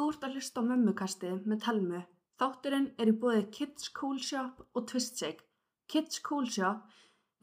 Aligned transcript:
Þú 0.00 0.06
ert 0.10 0.22
að 0.24 0.36
hlusta 0.38 0.62
á 0.64 0.64
mömmukastið 0.64 1.40
með 1.50 1.58
Telmu. 1.60 1.98
Þátturinn 2.40 2.84
er 3.04 3.08
í 3.10 3.12
bóði 3.20 3.40
Kids 3.52 3.90
Cool 3.98 4.20
Shop 4.24 4.62
og 4.72 4.86
Twistshake. 4.88 5.42
Kids 5.92 6.22
Cool 6.24 6.46
Shop 6.48 6.86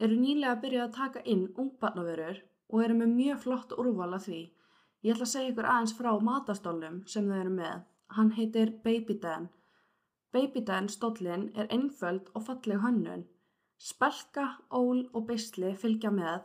eru 0.02 0.16
nýlega 0.18 0.56
að 0.56 0.64
byrja 0.64 0.80
að 0.88 0.96
taka 0.96 1.22
inn 1.34 1.44
ungbarnavörur 1.54 2.40
og 2.42 2.82
eru 2.82 2.96
með 2.98 3.12
mjög 3.20 3.38
flott 3.44 3.76
úrval 3.78 4.08
af 4.18 4.26
því. 4.26 4.40
Ég 5.06 5.14
ætla 5.14 5.28
að 5.28 5.32
segja 5.36 5.52
ykkur 5.52 5.70
aðeins 5.70 5.94
frá 6.00 6.10
matastólnum 6.30 6.98
sem 7.14 7.30
þau 7.30 7.38
eru 7.44 7.54
með. 7.60 7.86
Hann 8.18 8.34
heitir 8.40 8.74
Baby 8.88 9.18
Dan. 9.22 9.46
Baby 10.34 10.64
Dan 10.72 10.90
stóllinn 10.90 11.52
er 11.54 11.70
einföld 11.70 12.34
og 12.34 12.48
falleg 12.48 12.82
hönnun. 12.82 13.22
Spelka, 13.78 14.48
ól 14.74 15.04
og 15.12 15.30
beisli 15.30 15.76
fylgja 15.78 16.10
með. 16.10 16.42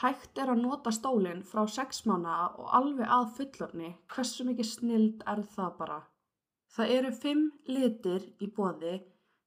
Hægt 0.00 0.38
er 0.40 0.48
að 0.48 0.62
nota 0.64 0.90
stólinn 0.94 1.42
frá 1.44 1.66
6 1.68 2.06
mánaða 2.08 2.46
og 2.62 2.70
alveg 2.78 3.12
að 3.16 3.32
fullorni. 3.36 3.90
Hversu 4.14 4.46
mikið 4.48 4.68
snild 4.70 5.24
er 5.28 5.42
það 5.54 5.76
bara? 5.80 5.98
Það 6.72 6.92
eru 6.96 7.12
5 7.24 7.42
litir 7.68 8.28
í 8.40 8.48
bóði. 8.56 8.94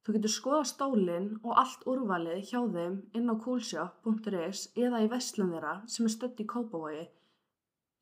Þú 0.05 0.13
getur 0.16 0.34
skoða 0.36 0.66
stólinn 0.70 1.31
og 1.41 1.55
allt 1.58 1.86
úrvalið 1.89 2.44
hjá 2.52 2.59
þeim 2.76 3.00
inn 3.17 3.31
á 3.34 3.36
coolshop.is 3.41 4.67
eða 4.77 5.02
í 5.02 5.09
vestlum 5.09 5.50
þeirra 5.55 5.80
sem 5.89 6.05
er 6.05 6.13
stödd 6.13 6.44
í 6.44 6.45
Kópavogi. 6.52 7.08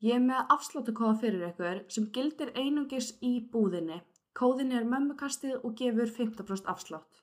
Ég 0.04 0.18
er 0.18 0.24
með 0.26 0.52
afsláttakóða 0.52 1.14
fyrir 1.22 1.46
ykkur 1.48 1.80
sem 1.96 2.10
gildir 2.12 2.52
einungis 2.60 3.14
í 3.24 3.38
búðinni. 3.54 4.02
Kóðin 4.36 4.76
er 4.76 4.84
mömmukastið 4.84 5.62
og 5.62 5.78
gefur 5.80 6.12
15% 6.12 6.68
afslátt. 6.68 7.22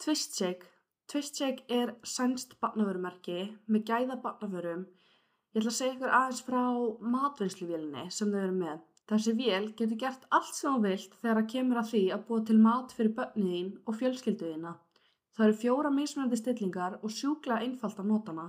Twistshake. 0.00 0.71
Twistshake 1.12 1.66
er 1.68 1.90
sænst 2.08 2.54
barnavörumerki 2.64 3.42
með 3.68 3.82
gæða 3.88 4.14
barnavörum. 4.22 4.84
Ég 5.52 5.58
ætla 5.60 5.68
að 5.68 5.74
segja 5.78 5.96
ykkur 5.96 6.12
aðeins 6.18 6.38
frá 6.46 6.62
matvinnsluvélinni 7.14 8.04
sem 8.18 8.30
þau 8.32 8.38
eru 8.42 8.54
með. 8.60 8.78
Þessi 9.12 9.34
vél 9.40 9.66
getur 9.80 9.98
gert 10.00 10.24
allt 10.38 10.56
sem 10.56 10.72
þú 10.72 10.86
vilt 10.86 11.18
þegar 11.18 11.40
það 11.40 11.50
kemur 11.54 11.80
að 11.82 11.90
því 11.90 12.00
að 12.16 12.24
búa 12.30 12.46
til 12.48 12.56
mat 12.64 12.94
fyrir 12.96 13.12
börnið 13.18 13.52
þín 13.52 13.68
og 13.84 13.98
fjölskylduðina. 14.00 14.72
Það 15.36 15.46
eru 15.48 15.58
fjóra 15.66 15.92
mismunandi 15.98 16.40
stillingar 16.40 16.98
og 17.02 17.14
sjúklega 17.18 17.66
einfalt 17.66 18.00
að 18.00 18.10
nota 18.14 18.32
hana. 18.32 18.48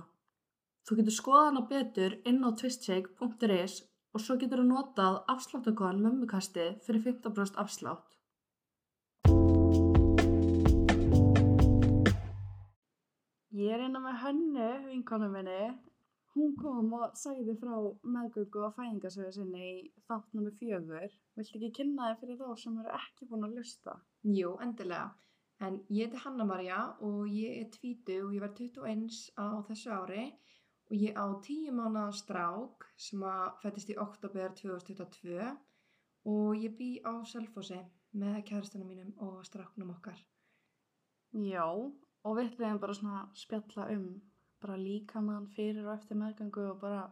Þú 0.88 1.00
getur 1.02 1.18
skoða 1.18 1.46
hana 1.50 1.66
betur 1.74 2.18
inn 2.32 2.40
á 2.48 2.50
twistshake.is 2.62 3.78
og 4.14 4.24
svo 4.24 4.40
getur 4.40 4.64
þú 4.64 4.70
notað 4.70 5.20
afsláttakon 5.36 6.00
mömmukasti 6.06 6.70
fyrir 6.88 7.04
15% 7.12 7.60
afslátt. 7.60 8.08
Ég 13.54 13.70
er 13.70 13.84
innan 13.84 14.02
með 14.02 14.16
hönnu, 14.18 14.68
vinkonu 14.88 15.28
minni. 15.30 15.58
Hún 16.34 16.56
kom 16.58 16.88
og 16.98 17.12
sagði 17.14 17.52
frá 17.60 17.74
meðgöngu 18.02 18.64
og 18.66 18.72
fæðingasögu 18.74 19.30
sinni 19.36 19.66
í 19.68 19.74
þátt 20.08 20.32
nummer 20.34 20.56
fjögur. 20.58 21.12
Viltu 21.38 21.60
ekki 21.60 21.68
kynna 21.76 22.08
þið 22.08 22.24
fyrir 22.24 22.40
þá 22.40 22.48
sem 22.64 22.80
eru 22.82 22.90
ekki 22.96 23.28
búin 23.30 23.46
að 23.46 23.54
lusta? 23.60 23.94
Jú, 24.26 24.56
endilega. 24.64 25.12
En 25.62 25.78
ég 25.94 26.08
heiti 26.08 26.24
Hanna-Maria 26.24 26.80
og 27.06 27.30
ég 27.30 27.60
er 27.60 27.70
tvítu 27.76 28.16
og 28.24 28.34
ég 28.34 28.42
var 28.42 28.56
21 28.58 29.20
á 29.38 29.46
þessu 29.68 29.94
ári 29.94 30.24
og 30.90 30.96
ég 30.98 31.14
á 31.14 31.26
10 31.46 31.78
mánuða 31.78 32.10
strák 32.24 32.88
sem 33.06 33.22
að 33.22 33.44
fættist 33.62 33.94
í 33.94 34.00
oktober 34.02 34.50
2022 34.58 35.52
og 36.34 36.58
ég 36.58 36.74
bý 36.74 36.90
á 37.06 37.22
Selfossi 37.22 37.78
með 38.18 38.42
kærastunum 38.50 38.90
mínum 38.90 39.14
og 39.22 39.46
stráknum 39.46 39.94
okkar. 39.94 40.18
Já, 41.34 41.70
og 42.24 42.36
við 42.38 42.52
ætlum 42.52 42.80
bara 42.80 42.94
svona 42.96 43.18
að 43.24 43.34
spjalla 43.42 43.88
um 43.94 44.06
bara 44.64 44.78
líkamann 44.80 45.46
fyrir 45.52 45.84
og 45.84 45.92
eftir 45.98 46.16
meðgöngu 46.16 46.70
og 46.70 46.78
bara 46.80 47.02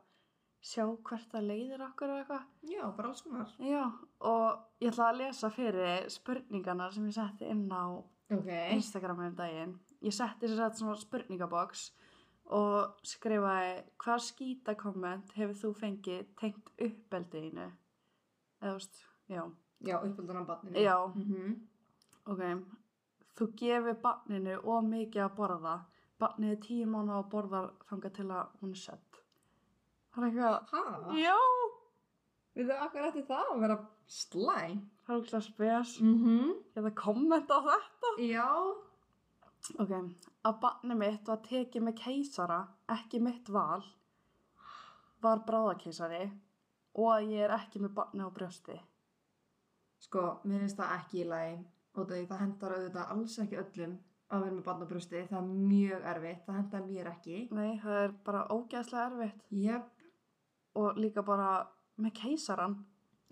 sjá 0.62 0.84
hvert 0.86 1.28
það 1.32 1.48
leiðir 1.50 1.82
okkur 1.88 2.12
og 2.14 2.20
eitthvað. 2.22 2.44
Já, 2.70 2.82
bara 2.96 3.08
alls 3.10 3.22
konar. 3.26 3.50
Já, 3.60 3.82
og 4.20 4.62
ég 4.80 4.92
ætla 4.92 5.08
að 5.10 5.18
lesa 5.20 5.50
fyrir 5.52 6.08
spurningana 6.12 6.90
sem 6.94 7.08
ég 7.10 7.16
setti 7.18 7.50
inn 7.50 7.66
á 7.72 7.84
Ok. 8.32 8.48
Instagram 8.72 9.18
um 9.26 9.34
daginn. 9.36 9.74
Ég 10.00 10.14
setti 10.16 10.48
sér 10.48 10.56
sett 10.62 10.78
svona 10.80 10.96
spurningaboks 10.96 11.90
og 12.56 12.94
skrifaði 13.04 13.82
hvað 14.00 14.22
skýta 14.24 14.74
komment 14.78 15.34
hefur 15.36 15.58
þú 15.58 15.72
fengið 15.76 16.30
tengt 16.40 16.70
uppeldiðinu? 16.80 17.66
Eða 18.62 18.70
þú 18.70 18.78
veist, 18.78 19.02
já. 19.28 19.42
Já, 19.82 19.96
uppöldan 19.98 20.40
á 20.40 20.44
barninu. 20.48 20.78
Já, 20.80 20.96
Mm 21.14 21.60
ok. 22.24 22.42
Þú 23.38 23.48
gefur 23.56 23.98
barninu 24.02 24.58
of 24.62 24.84
mikið 24.84 25.24
að 25.24 25.34
borða. 25.38 25.76
Barnið 26.20 26.54
er 26.54 26.60
tíu 26.66 26.86
mánu 26.86 27.14
að 27.16 27.30
borða 27.32 27.62
þangað 27.88 28.16
til 28.18 28.26
að 28.30 28.50
hún 28.60 28.74
er 28.76 28.80
sett. 28.82 29.20
Það 30.12 30.26
er 30.26 30.28
eitthvað, 30.28 31.14
já, 31.16 31.38
Við 32.52 32.68
þau 32.68 32.80
akkur 32.84 33.06
eftir 33.08 33.24
það 33.30 33.50
að 33.54 33.62
vera 33.64 33.76
slæm. 34.12 34.80
það 35.06 35.14
er 35.14 35.20
eitthvað 35.22 35.44
spes. 35.46 35.92
Mm 36.00 36.16
-hmm. 36.24 36.50
Ég 36.76 36.84
það 36.84 36.94
kommenta 36.94 37.54
á 37.56 37.60
þetta. 37.68 38.10
Já. 38.20 38.48
Ok, 39.78 39.92
að 40.44 40.60
barnið 40.60 40.96
mitt 40.98 41.28
var 41.28 41.40
tekið 41.48 41.82
með 41.82 41.94
keisara, 42.04 42.60
ekki 42.88 43.20
mitt 43.22 43.48
val, 43.48 43.82
var 45.22 45.44
bráðakeisari 45.46 46.32
og 46.94 47.06
að 47.14 47.30
ég 47.30 47.44
er 47.44 47.50
ekki 47.50 47.80
með 47.80 47.94
barnið 47.94 48.26
á 48.26 48.30
brjósti. 48.34 48.80
Sko, 49.98 50.40
mér 50.44 50.58
finnst 50.58 50.76
það 50.76 50.96
ekki 50.98 51.20
í 51.20 51.28
lagi 51.28 51.64
og 51.94 52.08
það, 52.08 52.38
hendar 52.40 52.74
auðvitað 52.76 53.10
alls 53.14 53.38
ekki 53.42 53.58
öllum 53.62 53.98
að 54.32 54.44
vera 54.46 54.54
með 54.56 54.64
barnabrösti. 54.64 55.26
Það 55.28 55.38
er 55.38 55.50
mjög 55.72 56.06
erfitt, 56.14 56.46
það 56.46 56.56
hendar 56.60 56.86
mér 56.86 57.10
ekki. 57.12 57.40
Nei, 57.52 57.78
það 57.82 57.98
er 58.04 58.14
bara 58.24 58.46
ógeðslega 58.54 59.10
erfitt 59.10 59.42
Jep. 59.50 59.90
og 60.74 60.96
líka 60.96 61.22
bara 61.26 61.50
með 62.00 62.14
keisaran. 62.22 62.78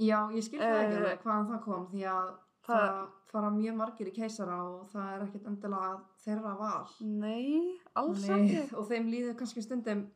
Já, 0.00 0.28
ég 0.32 0.44
skil 0.44 0.60
það 0.60 0.78
ekki 0.82 0.93
Eh, 0.93 1.00
alveg 1.00 1.22
hvaðan 1.25 1.48
það 1.50 1.62
kom 1.65 1.87
því 1.88 2.04
að 2.09 2.28
það- 2.66 2.87
það, 2.88 3.09
fara 3.32 3.50
mjög 3.50 3.76
margir 3.76 4.06
í 4.09 4.15
keisara 4.15 4.56
og 4.65 4.88
það 4.92 5.09
er 5.15 5.27
ekkert 5.27 5.47
endilega 5.47 6.00
þeirra 6.25 6.59
val. 6.59 6.87
Nei, 7.00 7.78
alls 7.97 8.28
ekki. 8.28 8.72
Og 8.77 8.87
þeim 8.88 9.09
líður 9.10 9.37
kannski 9.37 9.62
stundum 9.62 10.06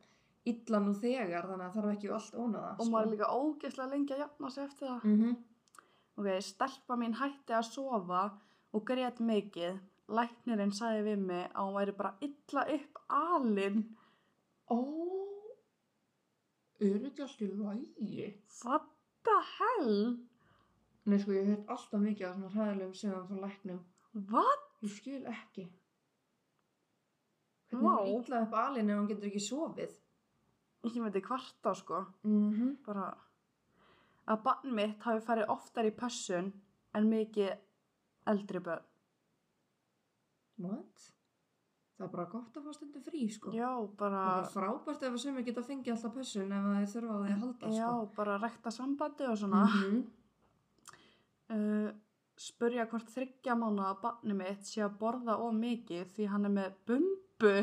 illa 0.45 0.79
nú 0.79 0.93
þegar 0.93 1.47
þannig 1.49 1.65
að 1.65 1.73
það 1.73 1.85
er 1.85 1.95
ekki 1.95 2.11
allt 2.13 2.35
ónaða. 2.35 2.75
Og 2.79 2.87
maður 2.91 3.05
er 3.05 3.11
líka 3.15 3.29
ógeðslega 3.33 3.89
lengi 3.89 4.13
að 4.13 4.19
jafna 4.19 4.49
sig 4.51 4.63
eftir 4.63 4.87
það. 4.87 5.03
Mm 5.03 5.17
-hmm. 5.21 5.35
Ok, 6.15 6.27
stelpa 6.41 6.95
mín 6.99 7.17
hætti 7.19 7.55
að 7.55 7.67
sofa 7.67 8.23
og 8.75 8.85
grét 8.87 9.19
mikið. 9.19 9.81
Læknirinn 10.15 10.73
sagði 10.75 11.01
við 11.09 11.23
mig 11.27 11.45
að 11.49 11.65
hún 11.65 11.77
væri 11.79 11.95
bara 11.97 12.13
illa 12.27 12.63
upp 12.75 12.99
alinn. 13.17 13.81
Ó, 14.69 14.77
er 16.79 16.99
þetta 17.03 17.25
allt 17.25 17.41
í 17.41 17.49
lagi? 17.51 18.29
What 18.61 18.87
the 19.25 19.37
hell? 19.55 19.97
Nei, 21.05 21.17
sko, 21.21 21.33
ég 21.35 21.49
hef 21.51 21.73
alltaf 21.73 22.01
mikið 22.01 22.27
af 22.29 22.37
svona 22.37 22.53
hræðilegum 22.53 22.95
sögum 23.01 23.27
frá 23.29 23.41
læknum. 23.47 23.81
What? 24.31 24.63
Ég 24.85 24.93
skil 24.93 25.25
ekki. 25.29 25.67
Hvernig 27.73 27.91
er 27.99 28.11
illa 28.13 28.41
upp 28.45 28.57
alinn 28.61 28.89
ef 28.93 28.99
hún 28.99 29.09
getur 29.09 29.29
ekki 29.29 29.43
sofið? 29.43 29.93
Ég 30.85 30.97
myndi 31.01 31.21
kvarta 31.25 31.73
sko. 31.75 32.05
Mm 32.23 32.51
-hmm. 32.53 32.75
Bara 32.85 33.05
að 34.31 34.43
barn 34.45 34.75
mitt 34.77 35.03
hafi 35.05 35.23
farið 35.25 35.51
oftar 35.53 35.89
í 35.89 35.93
pössun 35.95 36.51
en 36.95 37.09
mikið 37.11 37.51
eldri 38.31 38.61
börn. 38.63 38.85
What? 40.65 41.11
Það 41.95 42.05
er 42.07 42.11
bara 42.11 42.25
gott 42.31 42.57
að 42.59 42.65
fá 42.65 42.73
stundu 42.75 43.01
frí, 43.03 43.21
sko. 43.31 43.51
Já, 43.55 43.69
bara, 43.99 44.21
Það 44.25 44.41
er 44.41 44.49
frábært 44.51 45.03
ef 45.07 45.13
að 45.13 45.21
sumi 45.23 45.43
geta 45.47 45.61
fengið 45.63 45.93
alltaf 45.93 46.15
pössun 46.17 46.51
ef 46.51 46.65
það 46.65 46.87
þurfa 46.93 47.15
á 47.15 47.19
því 47.21 47.29
að 47.35 47.43
halda, 47.43 47.69
já, 47.71 47.85
sko. 47.85 48.09
bara 48.17 48.39
rekta 48.41 48.73
sambandi 48.75 49.29
og 49.29 49.37
svona. 49.39 49.61
Mhm. 49.69 50.01
uh, 51.55 51.93
spurja 52.35 52.87
hvort 52.91 53.13
þryggja 53.13 53.55
mánu 53.55 53.85
að 53.87 54.01
barni 54.03 54.35
mitt 54.35 54.67
sé 54.67 54.83
að 54.83 54.97
borða 54.99 55.37
of 55.39 55.55
mikið 55.55 56.11
því 56.17 56.27
hann 56.33 56.49
er 56.49 56.55
með 56.57 56.75
bumbu. 56.89 57.55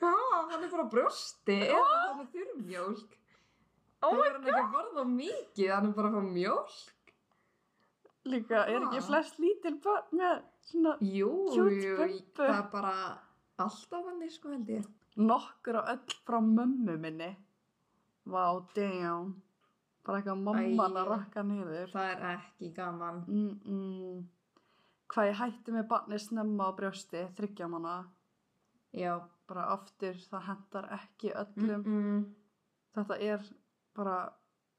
Já, 0.00 0.12
hann 0.50 0.64
er 0.64 0.72
bara 0.74 0.84
á 0.84 0.92
brjósti 0.92 1.56
eða 1.70 2.02
hann 2.02 2.20
er 2.24 2.30
þurrmjólk. 2.34 3.16
Oh 4.00 4.14
Það 4.14 4.22
er 4.26 4.32
hann 4.32 4.46
ekki 4.48 4.60
að 4.60 4.72
borða 4.74 5.04
mikið, 5.10 5.66
hann 5.74 5.88
er 5.90 5.92
bara 5.96 6.08
að 6.08 6.14
fá 6.16 6.28
mjólk. 6.34 7.12
Líka, 8.30 8.62
er 8.68 8.86
ekki 8.86 9.02
flest 9.04 9.38
lítil 9.40 9.74
börn 9.84 10.16
með 10.20 10.40
svona 10.70 10.94
Jú, 11.04 11.28
Cute 11.52 11.76
jú, 11.76 12.08
það 12.36 12.54
er 12.54 12.66
bara 12.72 12.94
alltaf 13.60 14.08
hann 14.08 14.24
sko 14.32 14.52
held 14.52 14.72
ég. 14.72 14.88
nokkur 15.16 15.80
og 15.82 15.92
öll 15.92 16.16
frá 16.24 16.38
mömmu 16.40 16.96
minni. 17.00 17.30
Vá, 18.24 18.44
damn. 18.76 19.34
Bara 20.04 20.20
eitthvað 20.20 20.42
mamman 20.46 20.96
að 20.96 21.10
rakka 21.10 21.44
niður. 21.44 21.92
Það 21.92 22.10
er 22.14 22.26
ekki 22.34 22.72
gaman. 22.76 23.24
Mm 23.28 23.60
-mm. 23.64 24.24
Hvað 25.12 25.28
ég 25.28 25.40
hætti 25.40 25.72
með 25.72 25.88
barni 25.88 26.18
snemma 26.18 26.70
á 26.70 26.76
brjósti, 26.76 27.28
þryggja 27.36 27.68
manna. 27.68 28.08
Já. 28.92 29.20
Bara 29.48 29.64
aftur, 29.74 30.14
það 30.14 30.46
hendar 30.46 30.88
ekki 30.94 31.32
öllum. 31.34 31.82
Mm 31.86 32.34
Þetta 32.94 33.16
er 33.22 33.42
bara 33.96 34.18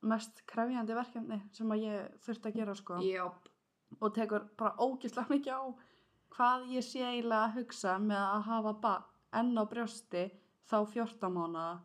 mest 0.01 0.41
krefjandi 0.49 0.95
verkefni 0.97 1.37
sem 1.53 1.71
að 1.73 1.83
ég 1.85 2.19
þurfti 2.25 2.49
að 2.51 2.59
gera 2.59 2.75
sko. 2.75 2.99
Já. 3.05 3.25
Og 3.99 4.13
tekur 4.15 4.47
bara 4.57 4.75
ógislega 4.79 5.33
mikið 5.33 5.53
á 5.53 5.63
hvað 6.31 6.67
ég 6.71 6.85
sé 6.87 7.03
eiginlega 7.03 7.47
að 7.47 7.57
hugsa 7.59 7.97
með 7.99 8.21
að 8.23 8.45
hafa 8.49 8.95
enn 9.41 9.57
á 9.59 9.63
brjósti 9.67 10.23
þá 10.71 10.77
14 10.93 11.33
mánuða. 11.35 11.81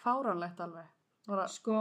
Fáranlegt 0.00 0.60
alveg. 0.64 0.88
Bara, 1.28 1.46
Sko, 1.48 1.76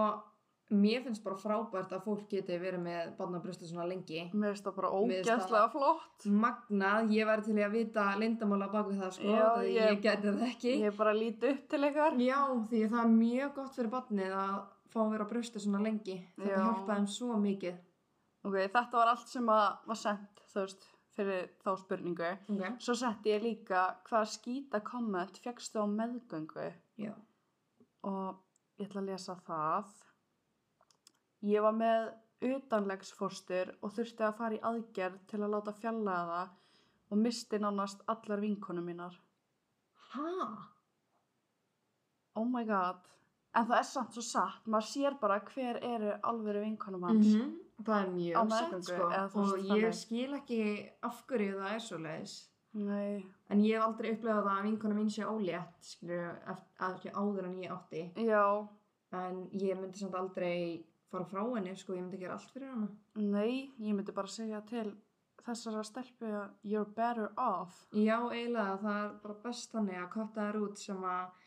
mér 0.70 1.02
finnst 1.04 1.24
bara 1.24 1.36
frábært 1.42 1.92
að 1.96 2.04
fólk 2.06 2.28
geti 2.30 2.58
verið 2.62 2.82
með 2.84 3.14
barnabröstu 3.18 3.66
svona 3.66 3.88
lengi 3.90 4.20
Mér 4.34 4.52
finnst 4.54 4.66
það 4.68 4.76
bara 4.76 4.92
ógæslega 4.94 5.70
flott. 5.74 6.26
magnað, 6.26 7.10
ég 7.16 7.26
væri 7.26 7.46
til 7.48 7.56
í 7.58 7.64
að 7.66 7.72
vita 7.78 8.04
lindamála 8.22 8.68
baku 8.72 8.94
það 9.00 9.12
sko, 9.16 9.24
Já, 9.34 9.46
það 9.56 9.70
ég, 9.70 9.90
ég- 9.90 10.02
geti 10.04 10.28
það 10.28 10.44
ekki 10.50 10.74
Ég 10.84 10.98
bara 10.98 11.14
líti 11.14 11.50
upp 11.54 11.68
til 11.70 11.80
ykkar. 11.90 12.14
já, 12.22 12.40
því 12.70 12.84
það 12.90 13.00
er 13.04 13.12
mjög 13.16 13.56
gott 13.56 13.76
fyrir 13.76 13.90
barnið 13.96 14.36
að 14.44 14.60
fá 14.90 15.00
að 15.06 15.12
vera 15.12 15.26
bröstu 15.26 15.60
svona 15.60 15.82
lengi 15.84 16.18
þetta 16.38 16.50
Já. 16.50 16.62
hjálpa 16.66 16.96
þeim 16.96 17.08
svo 17.08 17.38
mikið 17.38 17.76
Ok, 18.46 18.54
þetta 18.72 18.92
var 18.94 19.08
allt 19.08 19.28
sem 19.28 19.46
að 19.52 19.78
var 19.88 19.96
sendt, 20.00 20.40
þú 20.54 20.62
veist, 20.64 20.86
fyrir 21.18 21.50
þá 21.60 21.70
spurningu. 21.78 22.30
okay. 22.56 22.70
Svo 22.80 22.94
setti 22.96 23.30
ég 23.34 23.42
líka 23.44 23.96
hvað 24.08 24.30
skýta 24.32 24.80
komment 24.82 25.38
fegstu 25.44 25.82
á 25.82 25.86
meðgöngu 25.90 26.70
já, 26.98 27.12
og 28.04 28.38
ég 28.80 28.88
ætla 28.88 29.02
að 29.02 29.10
lesa 29.12 29.36
það. 29.46 29.86
Ég 31.48 31.64
var 31.64 31.76
með 31.76 32.10
utanlegsfórstur 32.50 33.74
og 33.84 33.94
þurfti 33.96 34.26
að 34.28 34.36
fara 34.40 34.58
í 34.58 34.64
aðgerð 34.72 35.22
til 35.28 35.42
að 35.42 35.54
láta 35.56 35.76
fjallaða 35.76 36.26
það 36.40 36.58
og 37.10 37.22
misti 37.24 37.60
nánast 37.60 38.04
allar 38.08 38.44
vinkonum 38.44 38.86
mínar. 38.86 39.16
ha? 40.14 40.34
Oh 42.36 42.46
my 42.46 42.66
god. 42.66 43.02
En 43.56 43.66
það 43.66 43.80
er 43.80 43.88
samt 43.90 44.14
svo 44.14 44.22
satt, 44.24 44.68
maður 44.68 44.88
sér 44.92 45.18
bara 45.20 45.40
hver 45.42 45.80
eru 45.84 46.14
alvöru 46.24 46.62
vinkonum 46.64 47.04
hans. 47.04 47.34
Mm 47.34 47.58
það 47.86 48.02
er 48.02 48.14
mjög 48.14 48.54
sett 48.54 48.88
sko 48.90 49.08
og 49.08 49.58
ég 49.58 49.68
þannig. 49.70 49.98
skil 49.98 50.38
ekki 50.40 50.62
af 51.08 51.20
hverju 51.30 51.58
það 51.60 51.76
er 51.76 51.84
svo 51.86 52.00
leiðis 52.04 52.38
Nei, 52.80 53.24
en 53.50 53.62
ég 53.66 53.80
hef 53.80 53.86
aldrei 53.88 54.12
upplefað 54.14 54.44
það 54.46 54.58
að 54.60 54.66
vinkona 54.68 54.98
mín 54.98 55.10
sé 55.10 55.26
ólétt 55.26 55.88
skilur, 55.90 56.36
ekki 56.90 57.14
áður 57.16 57.48
en 57.48 57.56
ég 57.64 57.74
átti 57.74 58.04
já, 58.28 58.44
en 59.18 59.40
ég 59.58 59.80
myndi 59.80 60.02
samt 60.04 60.18
aldrei 60.20 60.60
fara 61.12 61.28
frá 61.30 61.44
henni 61.56 61.76
sko, 61.78 61.96
ég 61.98 62.04
myndi 62.06 62.20
gera 62.22 62.36
allt 62.38 62.52
fyrir 62.54 62.72
hana. 62.72 62.90
Nei, 63.20 63.72
ég 63.82 63.96
myndi 63.98 64.16
bara 64.16 64.32
segja 64.32 64.62
til 64.70 64.92
þessara 65.46 65.84
stelpu 65.88 66.30
að 66.30 66.70
you're 66.72 66.88
better 66.96 67.30
off. 67.40 67.84
Já, 67.96 68.18
eiginlega, 68.30 68.78
það 68.84 69.00
er 69.04 69.14
bara 69.24 69.38
best 69.46 69.76
þannig 69.76 70.00
að 70.02 70.10
kotta 70.16 70.48
þær 70.48 70.60
út 70.62 70.82
sem 70.82 71.06
að 71.10 71.46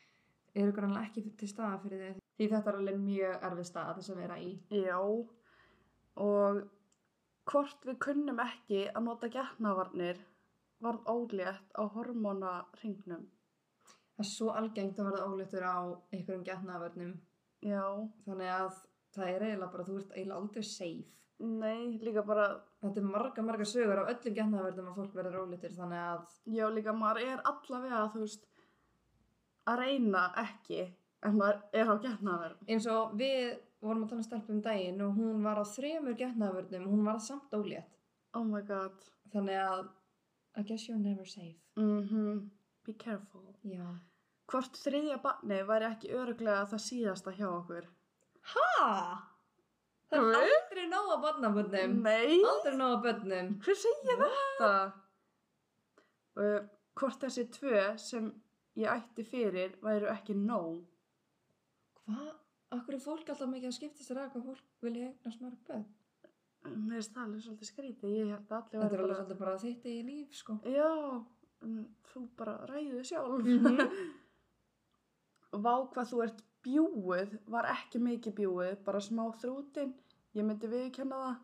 eru 0.62 0.76
grannlega 0.76 1.08
ekki 1.08 1.34
til 1.40 1.50
staða 1.50 1.80
fyrir 1.84 2.04
þig. 2.06 2.20
Því 2.36 2.48
þetta 2.52 2.72
er 2.72 2.78
alveg 2.80 3.00
mjög 3.02 3.48
erfið 3.48 3.68
staða 3.68 3.96
þess 3.98 4.12
að 4.14 4.22
vera 4.22 4.38
í. 4.42 4.52
Já, 4.82 4.98
og 6.26 6.62
hvort 7.52 7.88
við 7.88 8.00
kunnum 8.06 8.42
ekki 8.42 8.86
að 8.90 9.06
nota 9.06 9.30
getnavarnir 9.32 10.22
varð 10.82 11.06
ólétt 11.12 11.76
á 11.78 11.82
hormónahringnum. 11.94 13.28
Það 14.12 14.24
er 14.24 14.28
svo 14.28 14.54
algengt 14.56 14.98
að 14.98 15.12
verða 15.12 15.28
óléttur 15.30 15.64
á 15.66 15.78
einhverjum 16.12 16.42
getnaðvörnum 16.46 17.12
Já, 17.62 17.82
þannig 18.26 18.48
að 18.50 18.78
það 19.14 19.28
er 19.34 19.42
eiginlega 19.46 19.72
bara, 19.72 19.84
þú 19.88 19.96
ert 20.00 20.12
eiginlega 20.16 20.40
aldrei 20.40 20.62
safe 20.62 21.10
nei, 21.42 21.98
líka 21.98 22.22
bara, 22.26 22.46
Þetta 22.82 23.00
er 23.00 23.06
marga, 23.06 23.42
marga 23.42 23.64
sögur 23.66 23.98
af 24.02 24.10
öllum 24.12 24.34
getnaðvörnum 24.36 24.88
að 24.92 24.96
fólk 25.00 25.14
verður 25.18 25.40
óléttur 25.42 25.72
þannig 25.74 26.02
að 26.02 26.36
já, 26.56 26.64
líka 26.70 26.92
maður 26.94 27.22
er 27.32 27.40
allavega, 27.50 28.02
þú 28.14 28.20
veist, 28.24 28.44
að 29.70 29.78
reyna 29.82 30.22
ekki 30.42 30.80
ef 31.22 31.34
maður 31.38 31.58
er 31.78 31.90
á 31.90 31.94
getnavarn. 32.02 32.56
eins 32.68 32.86
og 32.90 33.12
við 33.18 33.58
vorum 33.82 34.04
að 34.04 34.08
tala 34.12 34.22
um 34.22 34.26
stelpum 34.28 34.56
um 34.56 34.62
daginn 34.62 35.02
og 35.06 35.16
hún 35.18 35.42
var 35.46 35.58
á 35.62 35.64
þremur 35.66 36.16
getnaðvörnum 36.18 36.86
hún 36.90 37.04
var 37.06 37.18
samt 37.22 37.50
ólétt 37.58 37.98
Oh 38.34 38.44
my 38.44 38.62
god. 38.62 38.96
þannig 39.32 39.58
að 39.62 39.88
I 40.56 40.62
guess 40.62 40.88
you're 40.88 40.98
never 41.00 41.24
safe 41.24 41.58
Mhm, 41.76 42.50
be 42.84 42.92
careful. 42.92 43.42
Já 43.64 43.86
Hvort 44.52 44.74
þriðja 44.76 45.16
barni 45.22 45.62
væri 45.64 45.86
ekki 45.88 46.10
öruglega 46.12 46.66
það 46.68 46.82
síðasta 46.86 47.32
hjá 47.32 47.46
okkur? 47.48 47.86
Ha? 48.42 48.68
Það 50.12 50.18
er 50.18 50.26
Hvað? 50.26 50.50
aldrei 50.56 50.86
nóg 50.90 51.10
að 51.14 51.22
barnabönnum. 51.26 51.94
Nei, 52.04 52.40
Aldrei 52.44 52.76
nóg 52.76 52.94
að 52.98 53.04
bönnum. 53.06 53.52
hver 53.64 53.78
segir 53.80 54.18
þetta? 54.20 54.70
Uh, 56.36 56.60
hvort 56.98 57.20
þessi 57.24 57.46
tvö 57.54 57.80
sem 58.00 58.28
ég 58.80 58.88
ætti 58.92 59.24
fyrir 59.28 59.74
væru 59.84 60.10
ekki 60.12 60.34
nóg? 60.36 60.82
Hvað? 62.02 62.30
Akkur 62.72 62.94
er 62.96 63.02
fólk 63.04 63.28
alltaf 63.28 63.48
mikið 63.52 63.68
að 63.68 63.74
skipta 63.76 64.04
sér 64.04 64.22
að 64.22 64.30
hvað 64.32 64.46
fólk 64.50 64.84
vilja 64.84 65.10
eignast 65.10 65.42
mörg 65.44 65.58
bönn? 65.68 65.82
Mér 66.62 66.94
finnst 67.02 67.12
það 67.12 67.24
alveg 67.26 67.42
svolítið 67.44 67.68
skrítið, 67.68 68.12
ég 68.16 68.28
held 68.32 68.52
að 68.52 68.58
allir 68.58 68.82
Þetta 68.82 68.96
er 68.96 69.02
alveg 69.02 69.16
svolítið 69.18 69.40
bara 69.42 69.56
þitt 69.64 69.86
í 69.90 69.94
líf, 70.06 70.36
sko. 70.38 70.56
Já, 70.72 70.90
mm, 71.66 71.84
þú 72.12 72.22
bara 72.38 72.54
ræðu 72.70 73.02
sjálf. 73.04 73.44
Mhm. 73.44 73.82
Vá 75.64 75.72
hvað 75.92 76.08
þú 76.12 76.22
ert 76.24 76.40
bjúið, 76.64 77.38
var 77.50 77.64
ekki 77.72 77.98
mikið 78.02 78.34
bjúið, 78.40 78.76
bara 78.84 79.00
smá 79.00 79.24
þrútin. 79.40 79.94
Ég 80.34 80.44
myndi 80.48 80.68
viðkenna 80.72 81.16
það. 81.24 81.40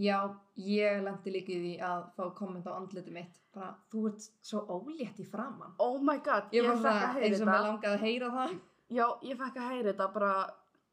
Já, 0.00 0.16
ég 0.56 1.02
lendi 1.04 1.30
líka 1.34 1.52
í 1.52 1.58
því 1.60 1.72
að 1.84 2.04
fá 2.16 2.22
komment 2.38 2.64
á 2.66 2.72
andliti 2.72 3.12
mitt. 3.12 3.34
Bara, 3.52 3.74
þú 3.92 4.06
ert 4.08 4.28
svo 4.40 4.62
ólétt 4.78 5.18
í 5.20 5.26
framann. 5.28 5.74
Oh 5.78 5.98
my 6.00 6.18
god, 6.24 6.48
Ég 6.52 6.62
ég, 6.64 6.68
var 6.68 6.76
fekk 6.76 6.86
að 6.86 7.00
það 7.02 7.12
heyra 7.14 7.26
eins 7.28 7.40
og 7.40 7.46
þetta. 7.46 7.62
langaði 7.66 7.94
að 7.98 8.04
heyra 8.06 8.30
það. 8.36 8.54
Já, 8.90 9.06
ég 9.28 9.36
fekk 9.42 9.56
að 9.60 9.68
heyra 9.74 9.92
þetta 9.92 10.06
bara, 10.14 10.32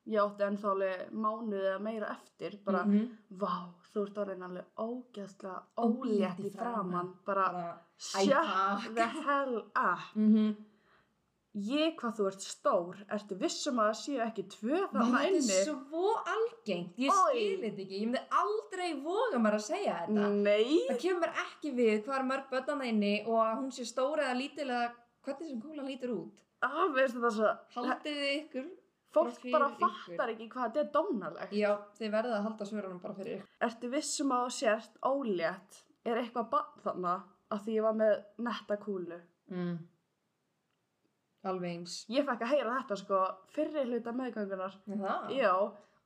ég 0.07 0.19
átti 0.23 0.43
ennþá 0.47 0.71
alveg 0.73 1.11
mánuð 1.11 1.63
eða 1.71 1.79
meira 1.81 2.09
eftir, 2.17 2.59
bara, 2.65 2.83
Mhm. 2.85 3.17
vá, 3.39 3.53
þú 3.93 4.03
ert 4.07 4.17
orðin 4.17 4.43
alveg 4.43 4.65
ógeðslega 4.77 5.61
Ólétt 5.77 6.39
í 6.39 6.51
framann, 6.51 7.13
bara, 7.25 7.45
Bara, 7.51 7.79
shut 7.97 8.93
the 8.95 9.05
hell 9.07 9.57
up. 9.75 9.99
Mhm. 10.15 10.55
Ég 11.57 11.95
hvað 11.97 12.17
þú 12.17 12.25
ert 12.29 12.43
stór, 12.45 12.97
ertu 13.15 13.35
vissum 13.41 13.79
að 13.81 13.87
það 13.89 13.97
séu 14.01 14.17
ekki 14.27 14.43
tvö 14.53 14.79
þarna 14.81 15.05
Þetta 15.07 15.21
er 15.27 15.37
inni? 15.39 15.59
svo 15.65 16.11
algengt. 16.33 16.97
Ég 17.01 17.11
Oj. 17.13 17.31
skil 17.31 17.61
þetta 17.63 17.81
ekki. 17.85 18.01
Ég 18.01 18.09
myndi 18.11 18.23
aldrei 18.41 18.89
voga 19.01 19.39
mér 19.41 19.57
að 19.57 19.63
segja 19.65 19.95
þetta. 20.03 20.27
Nei, 20.35 20.79
Það 20.89 20.99
kemur 21.05 21.31
ekki 21.45 21.71
við 21.79 21.93
hvað 22.05 22.17
er 22.19 22.27
mörg 22.31 22.49
börnana 22.51 22.89
inni 22.91 23.13
og 23.25 23.39
að 23.41 23.55
hún 23.61 23.71
sé 23.73 23.87
stóra 23.89 24.27
eða 24.27 24.37
lítil 24.41 24.67
eða 24.67 24.91
hvernig 25.25 25.49
sem 25.49 25.61
kúlan 25.61 25.89
lítur 25.89 26.13
út. 26.17 26.43
að 26.61 26.93
það 26.99 27.31
svo, 27.39 27.53
Haldið 27.77 28.21
þið 28.21 28.35
ykkur? 28.37 28.69
fólk 29.17 29.43
bara 29.51 29.69
fattar 29.81 30.29
ekki 30.33 30.49
hvað 30.51 30.65
þetta 30.67 30.79
er 30.83 30.89
dónalegt. 30.93 31.53
Já, 31.57 31.71
þið 31.97 32.11
verðið 32.11 32.37
að 32.37 32.43
halda 32.47 32.65
svörunum 32.69 33.01
bara 33.01 33.13
fyrir 33.17 33.37
ykkur. 33.39 33.49
Ertu 33.67 33.89
vissum 33.89 34.31
að 34.35 34.43
þú 34.45 34.55
sért 34.57 34.97
ólétt, 35.09 35.83
er 36.05 36.17
eitthvað 36.21 36.49
bann 36.51 36.81
þarna 36.83 37.13
að 37.49 37.61
því 37.65 37.77
ég 37.77 37.85
var 37.87 37.95
með 37.97 38.15
netta 38.37 38.77
kúlu? 38.83 39.19
Mm. 39.49 39.77
Alveg 41.47 41.71
eins. 41.77 41.97
Ég 42.11 42.25
fekk 42.27 42.41
að 42.45 42.53
heyra 42.55 42.75
þetta 42.81 42.97
sko 43.01 43.19
fyrri 43.55 43.83
hluta 43.89 44.13
meðgöngunar. 44.17 44.77
Er 44.91 45.01
Það? 45.03 45.31
Já, 45.37 45.53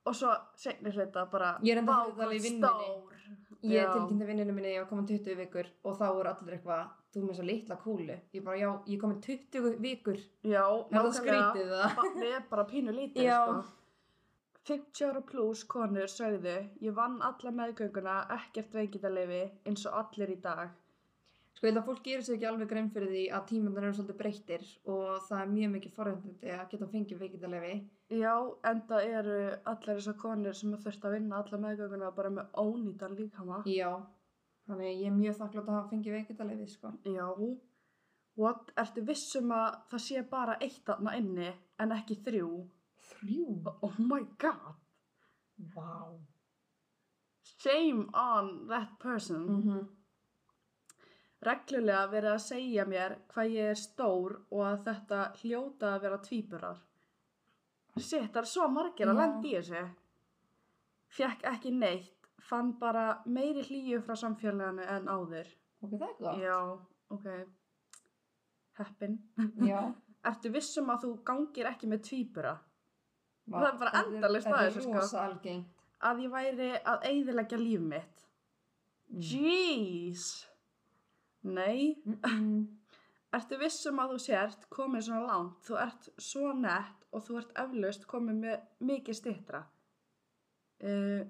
og 0.06 0.14
svo 0.18 0.32
segni 0.58 0.90
hluta 0.94 1.26
bara 1.30 1.52
Ég 1.62 1.72
er 1.76 1.82
enda 1.82 1.92
að 2.00 2.10
þetta 2.12 2.26
alveg 2.28 2.40
í 2.40 2.44
vinnunni. 2.48 2.88
stór. 2.88 3.18
Ég 3.62 3.92
tilkynnti 3.92 4.26
vinninu 4.26 4.52
minni, 4.56 4.72
ég 4.74 4.80
var 4.82 4.88
komin 4.90 5.06
20 5.06 5.36
vikur 5.38 5.68
og 5.86 5.94
þá 6.00 6.06
voru 6.16 6.30
allir 6.32 6.56
eitthvað, 6.56 6.88
þú 7.14 7.20
er 7.20 7.26
með 7.28 7.36
svo 7.38 7.44
litla 7.46 7.76
kúlu. 7.78 8.16
Ég 8.34 8.42
bara, 8.44 8.56
já, 8.58 8.70
ég 8.88 8.96
er 8.96 9.00
komin 9.04 9.20
20 9.22 9.76
vikur. 9.84 10.18
Já, 10.42 10.64
Er 10.90 10.98
það 10.98 11.14
skrítið 11.20 11.70
það? 11.70 11.94
Barnið 12.00 12.34
er 12.40 12.42
bara 12.50 12.64
pínu 12.72 12.96
lítið 12.96 13.22
Já. 13.28 13.38
sko. 13.46 13.78
50 14.66 15.06
ára 15.08 15.20
pluss 15.26 15.64
konur 15.66 16.06
sögðu, 16.10 16.56
ég 16.82 16.94
vann 16.94 17.16
alla 17.22 17.50
meðgönguna, 17.50 18.16
ekkert 18.36 18.74
veikindalefi 18.78 19.40
eins 19.66 19.86
og 19.90 19.96
allir 20.02 20.30
í 20.36 20.40
dag. 20.42 20.68
Sko, 21.62 21.68
ég 21.68 21.76
held 21.76 21.80
að 21.84 21.86
fólk 21.86 22.00
gerir 22.02 22.24
sér 22.26 22.34
ekki 22.34 22.46
alveg 22.48 22.70
grein 22.72 22.88
fyrir 22.90 23.10
því 23.12 23.20
að 23.36 23.42
tímundar 23.46 23.84
eru 23.86 23.94
svolítið 23.94 24.16
breyttir 24.18 24.62
og 24.90 25.26
það 25.28 25.42
er 25.42 25.50
mjög 25.52 25.68
mikið 25.76 25.92
forrættandi 25.94 26.50
að 26.56 26.64
geta 26.72 26.88
fengið 26.90 27.20
veikindalefi. 27.22 27.76
Já, 28.18 28.32
enda 28.70 28.98
eru 29.06 29.36
allar 29.70 30.00
þessar 30.00 30.16
konur 30.18 30.58
sem 30.58 30.72
þurft 30.74 31.06
að 31.06 31.14
vinna 31.14 31.38
alla 31.38 31.60
meðgönguna 31.62 32.10
bara 32.16 32.32
með 32.34 32.58
ónýtan 32.64 33.14
líkama. 33.20 33.60
Já, 33.70 33.92
þannig 34.66 34.90
ég 34.90 35.06
er 35.12 35.16
mjög 35.20 35.38
þakklátt 35.44 35.70
að 35.70 35.78
hafa 35.78 35.92
fengið 35.92 36.18
veikindalefi, 36.18 36.68
sko. 36.74 36.92
Já. 37.06 37.30
What? 38.42 38.74
Ertu 38.82 39.06
vissum 39.14 39.54
að 39.54 39.78
það 39.94 40.04
sé 40.08 40.26
bara 40.34 40.58
eitt 40.66 40.94
aðna 40.96 41.14
inni 41.22 41.48
en 41.78 41.98
ekki 42.00 42.18
þrjú? 42.26 42.52
Þrjú? 43.12 43.48
Oh 43.86 44.02
my 44.02 44.24
god. 44.42 44.82
Vá. 45.78 46.18
Shame 47.54 48.08
on 48.10 48.54
that 48.66 48.98
person. 48.98 49.46
Mm 49.46 49.62
-hmm. 49.62 49.90
Reglulega 51.42 52.04
verið 52.12 52.32
að 52.36 52.42
segja 52.44 52.84
mér 52.86 53.16
hvað 53.32 53.54
ég 53.56 53.70
er 53.72 53.78
stór 53.80 54.36
og 54.54 54.60
að 54.68 54.84
þetta 54.86 55.22
hljóta 55.40 55.88
að 55.96 56.04
vera 56.06 56.18
tvíburar. 56.22 56.82
Sitt, 57.96 58.28
það 58.32 58.40
er 58.44 58.48
svo 58.48 58.68
margir 58.72 59.10
að 59.10 59.18
lendi 59.18 59.50
í 59.50 59.56
þessu. 59.58 59.82
Fjekk 61.12 61.42
ekki 61.50 61.72
neitt, 61.76 62.28
fann 62.40 62.70
bara 62.80 63.08
meiri 63.26 63.64
hlýju 63.66 63.98
frá 64.06 64.14
samfélaginu 64.16 64.86
en 64.94 65.10
áður. 65.12 65.50
Ok, 65.82 65.90
það 65.98 66.06
er 66.06 66.14
gott. 66.22 66.38
Já, 66.40 66.56
ok. 67.16 67.26
Heppin. 68.78 69.18
Já. 69.66 69.82
Ertu 70.30 70.52
vissum 70.54 70.90
að 70.94 71.02
þú 71.04 71.10
gangir 71.26 71.66
ekki 71.72 71.90
með 71.90 72.04
tvíbura? 72.06 72.54
Vá, 73.50 73.56
Það 73.58 73.66
er 73.66 73.78
bara 73.80 73.92
þetta 73.96 74.14
endalaust 74.14 74.46
að 74.46 74.60
þessu, 74.60 74.78
Þetta 74.78 74.86
sko. 74.86 74.94
er 74.94 75.02
rosa 75.02 75.22
algengt. 75.26 75.80
Að 76.02 76.20
ég 76.22 76.32
væri 76.32 76.68
að 76.92 77.06
eyðileggja 77.10 77.58
líf 77.58 77.82
mitt. 77.90 78.22
Mm. 79.10 79.24
Jeez. 79.28 80.24
Nei. 81.42 82.02
Mm 82.04 82.18
-mm. 82.22 82.66
ertu 83.32 83.58
vissum 83.58 83.98
að 83.98 84.10
þú 84.12 84.18
sért 84.18 84.66
komið 84.70 85.02
svona 85.06 85.26
langt, 85.26 85.62
þú 85.66 85.78
ert 85.82 86.08
svo 86.18 86.52
nett 86.52 87.06
og 87.12 87.22
þú 87.26 87.38
ert 87.38 87.52
eflaust 87.64 88.06
komið 88.06 88.34
með 88.44 88.60
mikið 88.80 89.14
stittra. 89.14 89.62
Uh, 90.82 91.22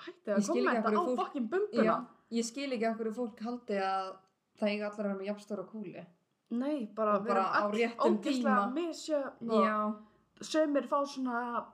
hætti 0.00 0.30
Ég 0.30 0.36
að 0.36 0.38
af 0.38 0.48
kommenta 0.48 0.90
á 0.90 0.92
fólk- 0.92 1.16
fokkin 1.16 1.48
bumbuna. 1.48 1.84
Já, 1.84 2.06
ég 2.30 2.44
skil 2.44 2.72
ekki 2.72 2.88
okkur 2.90 3.12
fólk 3.14 3.40
haldi 3.40 3.78
að 3.78 4.16
það 4.58 4.68
eiga 4.68 4.86
allar 4.86 4.98
að 4.98 5.08
vera 5.08 5.18
með 5.18 5.28
jafnstóra 5.30 5.66
kúli. 5.66 6.06
Nei, 6.50 6.86
bara 6.94 7.18
við 7.18 7.30
erum 7.30 8.16
ógeðslega 8.18 8.62
tíma. 8.64 8.72
misjöfn 8.74 9.50
og 9.50 10.46
sömur 10.50 10.86
fá 10.90 10.98
svona, 11.06 11.66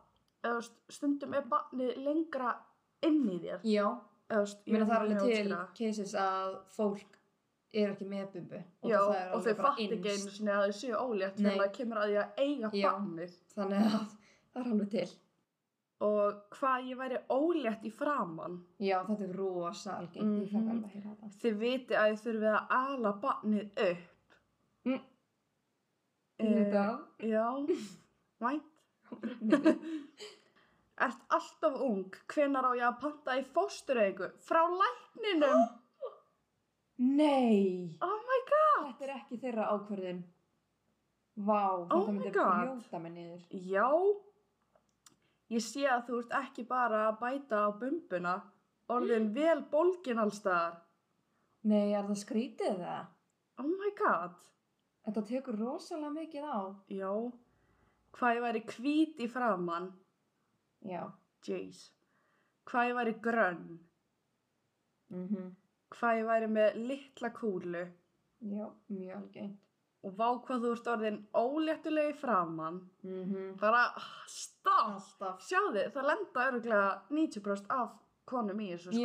eða 0.44 0.52
þú 0.52 0.56
veist, 0.61 0.76
stundum 0.88 1.35
er 1.35 1.46
barnið 1.49 1.96
lengra 2.04 2.56
inn 3.02 3.25
í 3.30 3.38
þér. 3.40 3.61
já. 3.64 3.87
Meina 4.66 4.85
veit 4.85 4.88
það 4.88 4.96
er 4.96 5.00
alveg 5.00 5.20
til 5.23 5.56
cases 5.78 6.14
að 6.14 6.56
fólk 6.76 7.15
er 7.83 7.92
ekki 7.92 8.06
með 8.11 8.26
bumbu. 8.33 8.61
Og 8.83 8.90
Já, 8.90 9.00
og 9.35 9.42
þau 9.45 9.54
fatt 9.61 9.78
ekki 9.85 10.11
einu 10.12 10.30
sinni 10.30 10.52
að 10.54 10.64
þau 10.66 10.75
séu 10.80 10.97
ólétt 11.02 11.37
þegar 11.40 11.61
það 11.62 11.73
kemur 11.78 11.99
að 12.02 12.11
því 12.11 12.18
að 12.23 12.42
eiga 12.47 12.71
Já. 12.80 12.90
barnið. 12.92 13.33
Þannig 13.56 13.78
að 13.80 13.90
það 13.97 14.62
er 14.62 14.73
alveg 14.73 14.90
til. 14.97 15.09
Og 16.06 16.40
hvað 16.59 16.88
ég 16.90 16.99
væri 17.00 17.18
ólétt 17.33 17.85
í 17.88 17.92
framann. 17.97 18.56
Já, 18.85 18.99
þetta 19.09 19.25
er 19.28 19.37
rosa 19.38 19.95
algengt. 19.97 20.42
Ég 20.42 20.50
fekk 20.50 20.61
Mhm. 20.61 20.71
alveg 20.71 20.85
að 20.85 20.92
heyra 20.92 21.14
þetta. 21.16 21.38
Þið 21.42 21.54
viti 21.62 21.95
að 21.95 22.11
þið 22.11 22.23
þurfið 22.26 22.52
að 22.52 22.66
ala 22.80 23.12
barnið 23.23 23.66
upp. 23.90 24.35
Mm. 24.85 25.00
Eh. 26.38 26.99
Já, 27.33 27.47
vænt. 28.40 28.73
Ert 31.06 31.21
alltaf 31.28 31.75
ung, 31.85 32.06
hvenar 32.33 32.64
á 32.64 32.73
ég 32.76 32.87
að 32.88 33.00
panta 33.02 33.35
í 33.37 33.42
fóstureyku? 33.45 34.30
Frá 34.45 34.62
lækninum? 34.68 35.66
Nei! 36.98 37.96
Oh 38.00 38.20
my 38.28 38.38
god! 38.48 38.86
Þetta 38.86 39.04
er 39.06 39.12
ekki 39.18 39.38
þeirra 39.42 39.66
ákvörðin. 39.74 40.22
Vá, 41.36 41.60
þetta 41.84 41.96
Oh 41.98 42.06
my 42.06 42.12
myndi 42.16 42.30
God. 42.32 42.62
brjóta 42.62 43.00
mig 43.04 43.12
niður. 43.12 43.42
Já, 43.68 43.88
ég 45.52 45.62
sé 45.66 45.84
að 45.92 46.06
þú 46.08 46.20
ert 46.22 46.32
ekki 46.40 46.64
bara 46.70 47.02
að 47.10 47.18
bæta 47.20 47.58
á 47.68 47.70
bumbuna, 47.80 48.36
orðin 48.88 49.28
vel 49.36 49.60
bólgin 49.72 50.22
allstaðar. 50.22 50.78
Nei, 51.66 51.92
er 51.98 52.06
það 52.08 52.20
skrítið 52.22 52.80
það? 52.80 53.04
Oh 53.60 53.68
my 53.72 53.90
god, 53.98 54.36
Þetta 55.06 55.22
tekur 55.28 55.56
rosalega 55.60 56.10
mikið 56.16 56.44
á. 56.50 56.58
já, 56.90 57.12
hvað 58.16 58.34
ég 58.36 58.42
væri 58.42 58.62
hvít 58.72 59.20
í 59.22 59.28
framann, 59.30 59.92
Já. 60.82 61.04
jeez, 61.46 61.92
hvað 62.66 62.88
ég 62.88 62.96
væri 63.00 63.14
grönn, 63.22 63.78
Mm 65.10 65.54
hvað 65.95 66.19
ég 66.21 66.26
væri 66.31 66.49
með 66.57 66.76
litla 66.88 67.31
kúlu 67.37 67.85
Já, 68.47 68.66
mjög 68.90 69.16
algengt. 69.16 69.57
og 70.05 70.12
vá 70.19 70.26
hvað 70.47 70.61
þú 70.64 70.73
ert 70.76 70.87
orðin 70.93 71.19
óléttulegi 71.35 72.14
framann, 72.21 72.81
Mm 73.02 73.57
bara 73.61 73.85
stopp, 74.26 74.93
Alltaf. 74.93 75.40
sjáðu, 75.49 75.87
það 75.95 76.09
lenda 76.11 76.47
öruglega 76.50 77.02
90% 77.11 77.66
af 77.71 77.95
konum 78.26 78.61
í 78.61 78.73
þessu 78.75 78.93
sko. 78.93 79.00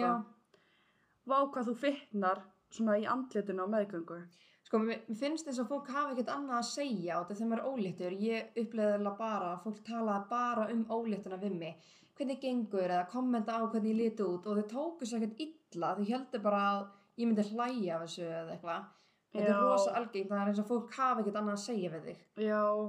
Vá 1.28 1.38
hvað 1.54 1.68
þú 1.70 1.76
fitnar 1.78 2.42
svona 2.72 2.98
í 3.00 3.06
andlitinu 3.06 3.64
á 3.66 3.68
meðgöngu. 3.70 4.20
Sko, 4.66 4.78
mér 4.80 5.02
finnst 5.20 5.46
þess 5.48 5.60
að 5.60 5.68
fólk 5.70 5.88
hafi 5.94 6.12
ekkert 6.16 6.30
annað 6.36 6.58
að 6.60 6.68
segja 6.72 7.16
á 7.18 7.20
þetta 7.22 7.36
þegar 7.38 7.50
maður 7.52 7.62
er 7.62 7.72
óléttur. 7.72 8.14
Ég 8.22 8.60
uppleiði 8.62 9.04
það 9.06 9.18
bara 9.18 9.50
að 9.54 9.64
fólk 9.64 9.82
talaði 9.88 10.30
bara 10.30 10.68
um 10.74 10.84
óléttuna 10.98 11.38
við 11.42 11.56
mig. 11.60 11.76
Hvernig 12.18 12.40
gengur 12.42 12.84
eða 12.90 13.08
kommenta 13.10 13.58
á 13.58 13.62
hvernig 13.66 13.92
ég 13.92 13.98
liti 14.02 14.24
út 14.24 14.46
og 14.48 14.58
þau 14.62 14.68
tóku 14.76 15.06
sér 15.06 15.22
ekkert 15.24 15.40
illa. 15.46 15.58
Þau 16.00 16.08
heldur 16.10 16.42
bara 16.44 16.64
að 16.72 16.82
ég 17.22 17.28
myndi 17.30 17.46
hlæja 17.52 17.96
af 17.96 18.02
þessu 18.08 18.26
eða 18.28 18.56
eitthvað. 18.56 18.90
Þetta 19.32 19.48
er 19.48 19.62
rosa 19.64 19.92
algengt, 19.96 20.28
það 20.28 20.42
er 20.42 20.50
eins 20.52 20.60
og 20.60 20.68
fólk 20.68 20.92
hafi 20.98 21.22
ekkert 21.22 21.38
annað 21.40 21.54
að 21.56 21.62
segja 21.64 21.90
við 21.94 22.02
þig. 22.10 22.18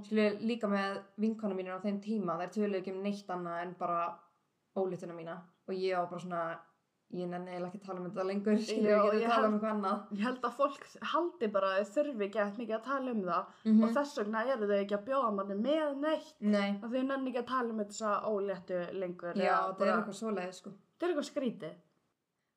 Skilju, 0.09 0.25
líka 0.51 0.67
með 0.73 0.97
vinkona 1.23 1.55
mínir 1.55 1.77
á 1.79 1.85
þeim 1.85 2.01
tíma, 2.03 2.35
þær 2.41 2.51
tölu 2.57 2.81
ekki 2.81 2.91
um 2.97 3.03
neitt 3.05 3.29
annað 3.31 3.61
en 3.63 3.75
bara 3.79 4.01
óléttuna 4.77 5.15
mína. 5.15 5.37
Og 5.69 5.75
ég 5.79 5.95
á 5.95 6.03
bara 6.11 6.19
svona, 6.25 6.41
ég 7.15 7.29
nenni 7.31 7.55
ekki 7.61 7.79
að 7.79 7.87
tala 7.87 8.01
um 8.03 8.09
þetta 8.09 8.25
lengur, 8.27 8.59
skilju, 8.67 8.91
Já, 8.91 8.97
ég 8.97 9.23
um 9.23 9.31
held- 9.31 9.47
eitthvað 9.53 9.69
annað. 9.71 10.03
ég 10.19 10.25
held 10.27 10.43
að 10.49 10.57
fólk 10.59 10.89
haldi 11.13 11.51
bara 11.55 11.71
þurfi 11.93 12.27
ekki 12.27 12.43
að 12.43 12.59
mikið 12.59 12.77
að 12.81 12.85
tala 12.91 13.15
um 13.15 13.23
það 13.29 13.55
Mm 13.69 13.83
og 13.87 13.95
þess 14.01 14.19
vegna 14.19 14.45
eru 14.57 14.67
þau 14.73 14.77
ekki 14.81 14.97
að 14.99 15.07
bjóða 15.13 15.31
manni 15.39 15.59
með 15.63 15.95
neitt 16.03 16.35
Nei, 16.41 16.69
þau 16.83 17.03
nenni 17.07 17.31
ekki 17.31 17.43
að 17.45 17.51
tala 17.55 17.71
um 17.71 17.85
þetta 17.85 18.13
óléttu 18.33 18.83
lengur. 18.99 19.37
já, 19.39 19.55
þetta 19.71 19.87
er 19.87 19.95
eitthvað 20.01 20.19
svoleiði, 20.25 20.53
sko. 20.59 20.71
þetta 20.99 21.07
er 21.07 21.13
eitthvað 21.15 21.31
skrítið. 21.31 21.81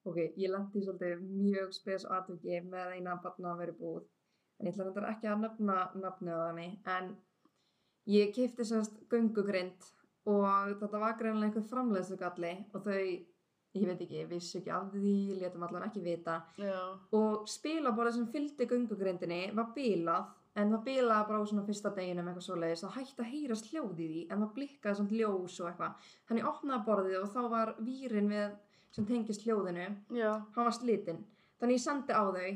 Ok, 0.05 0.19
ég 0.37 0.51
lendi 0.53 0.81
í 0.81 0.85
svolítið 0.85 1.21
mjög 1.25 1.71
spes 1.73 2.05
atviki 2.05 2.59
með 2.69 2.97
eina 2.99 3.15
barna 3.23 3.55
að 3.55 3.61
vera 3.63 3.77
búið. 3.79 4.03
En 4.59 4.67
ég 4.67 4.75
ætla 4.75 4.85
reyndar 4.85 5.07
ekki 5.09 5.29
að 5.31 5.39
nefna 5.43 5.77
nafnið 5.97 6.37
á 6.37 6.43
henni. 6.45 6.67
En 6.95 7.07
ég 8.13 8.33
keipti 8.35 8.67
sérst 8.69 8.99
göngugrind 9.11 9.87
og 10.29 10.75
þetta 10.79 11.01
var 11.01 11.17
greinlega 11.19 11.49
einhver 11.49 11.65
framleiðslugalli 11.71 12.53
og 12.71 12.85
þau, 12.85 13.01
ég 13.75 13.89
veit 13.89 14.03
ekki, 14.05 14.21
vissi 14.29 14.59
ekki 14.59 14.73
af 14.73 14.91
því, 14.93 15.15
létum 15.41 15.65
allan 15.67 15.87
ekki 15.89 16.05
vita. 16.05 16.37
Já, 16.61 16.77
Og 17.17 17.49
spilaborðið 17.49 18.19
sem 18.19 18.29
fylgdi 18.33 18.69
göngugrindinni 18.69 19.41
var 19.57 19.73
bilað 19.75 20.29
en 20.55 20.71
það 20.71 20.85
bilaði 20.85 21.29
bara 21.31 21.41
á 21.41 21.49
svona 21.49 21.65
fyrsta 21.67 21.91
deginum 21.97 22.29
eitthvað 22.29 22.45
svoleiðis. 22.45 22.85
Það 22.85 22.95
hætti 22.99 23.25
að 23.25 23.31
heyrast 23.33 23.73
hljóð 23.73 24.05
í 24.05 24.11
en 24.29 24.45
það 24.45 24.53
blikkaði 24.59 24.99
svona 25.01 25.17
ljós 25.19 25.57
og 25.59 25.71
eitthvað. 25.71 26.07
Þannig 26.29 26.45
ég 26.45 26.51
opnaði 26.53 26.87
borðið 26.91 27.19
og 27.23 27.33
þá 27.33 27.41
var 27.57 27.73
vírin 27.89 28.31
við 28.31 28.55
sem 28.95 29.07
tengist 29.07 29.43
hljóðinu. 29.45 29.89
Já, 30.15 30.31
hann 30.55 30.69
var 30.69 30.75
slitinn 30.75 31.23
þannig 31.59 31.79
ég 31.79 31.83
sendi 31.83 32.15
á 32.15 32.23
þau 32.23 32.47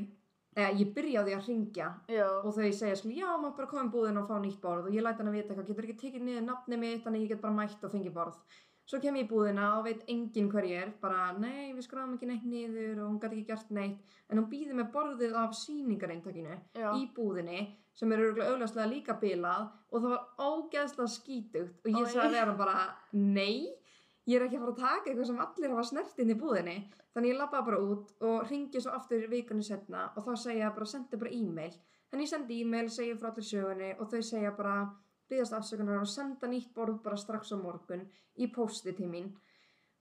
eða 0.59 0.71
ég 0.79 0.89
byrjaði 0.95 1.35
að 1.35 1.45
ringja 1.47 1.89
já, 2.09 2.25
og 2.27 2.49
þau 2.55 2.71
segja 2.75 2.95
sko 2.97 3.11
já 3.13 3.27
maður 3.37 3.59
bara 3.59 3.69
koma 3.69 3.85
í 3.85 3.93
búðin 3.93 4.19
og 4.19 4.25
fá 4.27 4.39
nýtt 4.41 4.63
borð. 4.63 4.89
Og 4.89 4.97
ég 4.97 5.05
læti 5.05 5.21
hann 5.21 5.29
að 5.31 5.37
vita 5.37 5.53
eitthvað 5.53 5.69
getur 5.69 5.87
ekki 5.87 5.99
tekið 6.01 6.25
niður 6.25 6.47
nafni 6.47 6.79
mitt 6.81 7.05
þannig 7.05 7.25
ég 7.25 7.35
get 7.35 7.43
bara 7.43 7.55
mætt 7.59 7.85
og 7.85 7.93
fengið 7.93 8.15
borð. 8.17 8.41
Svo 8.89 8.97
kem 8.97 9.19
ég 9.19 9.27
í 9.27 9.29
búðina 9.29 9.67
og 9.77 9.83
veit 9.85 10.07
enginn 10.09 10.49
hver 10.49 10.65
ég 10.65 10.87
er. 10.87 10.93
Bara 10.99 11.27
nei 11.37 11.69
við 11.77 11.83
skráðum 11.85 12.15
ekki 12.17 12.31
neitt 12.31 12.47
niður 12.49 13.03
og 13.03 13.11
hún 13.11 13.19
gæti 13.21 13.37
ekki 13.37 13.51
gert 13.51 13.69
neitt. 13.77 14.15
En 14.27 14.41
hún 14.41 14.47
býði 14.49 14.79
með 14.79 14.89
borðið 14.95 15.37
af 15.37 15.53
sýningareintakinu 15.59 16.55
já. 16.73 16.89
í 16.97 17.05
búðinni 17.13 17.67
sem 17.99 18.11
er 18.15 18.23
örugglega 18.23 18.55
augljóslega 18.55 18.89
líka 18.89 19.15
bilað. 19.21 19.69
Og 19.93 20.01
það 20.01 20.15
var 20.15 20.49
ógeðslega 20.49 21.13
skítugt. 21.13 21.77
Og 21.85 21.93
ég 21.93 22.09
sagði 22.09 22.33
við 22.33 22.41
hann 22.41 22.57
bara 22.57 22.81
nei, 23.13 23.69
ég 24.29 24.37
er 24.37 24.45
ekki 24.45 24.59
að 24.59 24.63
fara 24.65 24.73
að 24.75 24.81
taka 24.83 25.09
eitthvað 25.09 25.29
sem 25.29 25.43
allir 25.45 25.73
hafa 25.73 25.85
snert 25.89 26.23
inn 26.23 26.33
í 26.33 26.39
búðinni. 26.39 26.77
Þannig 27.15 27.33
ég 27.33 27.39
lappaði 27.39 27.67
bara 27.69 27.83
út 27.91 28.25
og 28.29 28.49
ringi 28.49 28.81
svo 28.83 28.95
aftur 28.95 29.27
vikunni 29.31 29.65
setna 29.65 30.07
og 30.13 30.25
þá 30.25 30.31
segja 30.43 30.67
ég 30.67 30.75
bara 30.77 30.89
sendi 30.93 31.19
bara 31.21 31.35
e-mail. 31.35 31.75
Þannig 32.09 32.25
ég 32.25 32.31
sendi 32.33 32.61
e-mail, 32.63 32.89
segi 32.93 33.17
frá 33.17 33.29
allir 33.31 33.47
sögunni 33.49 33.91
og 33.97 34.09
þau 34.11 34.21
segja 34.25 34.55
bara 34.57 34.79
byggðast 35.29 35.57
afsökunar 35.59 36.01
og 36.01 36.09
senda 36.09 36.49
nýtt 36.49 36.73
borð 36.73 37.01
bara 37.05 37.19
strax 37.21 37.53
á 37.53 37.57
morgun 37.61 38.07
í 38.37 38.49
posti 38.53 38.95
til 38.97 39.09
mín. 39.11 39.29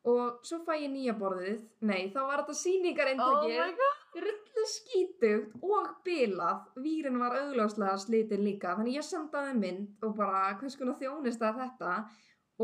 Og 0.08 0.38
svo 0.46 0.60
fæ 0.64 0.76
ég 0.78 0.92
nýja 0.92 1.14
borðið. 1.18 1.64
Nei, 1.84 2.08
þá 2.14 2.20
var 2.22 2.42
þetta 2.42 2.54
Oh 2.54 2.60
sýningareintakið 2.62 3.58
my 3.58 3.74
god. 3.80 4.04
rullu 4.24 4.64
skítugt 4.72 5.66
og 5.68 5.90
bilað. 6.06 6.62
Vírin 6.84 7.18
var 7.20 7.36
augljóslega 7.42 7.98
slitin 7.98 8.44
líka. 8.46 8.76
Þannig 8.78 9.00
ég 9.00 9.04
sendaði 9.04 9.58
mynd 9.58 10.06
og 10.06 10.16
bara 10.16 10.54
hvers 10.60 10.78
konar 10.80 10.96
þjónist 11.02 11.44
að 11.44 11.60
þetta? 11.64 11.96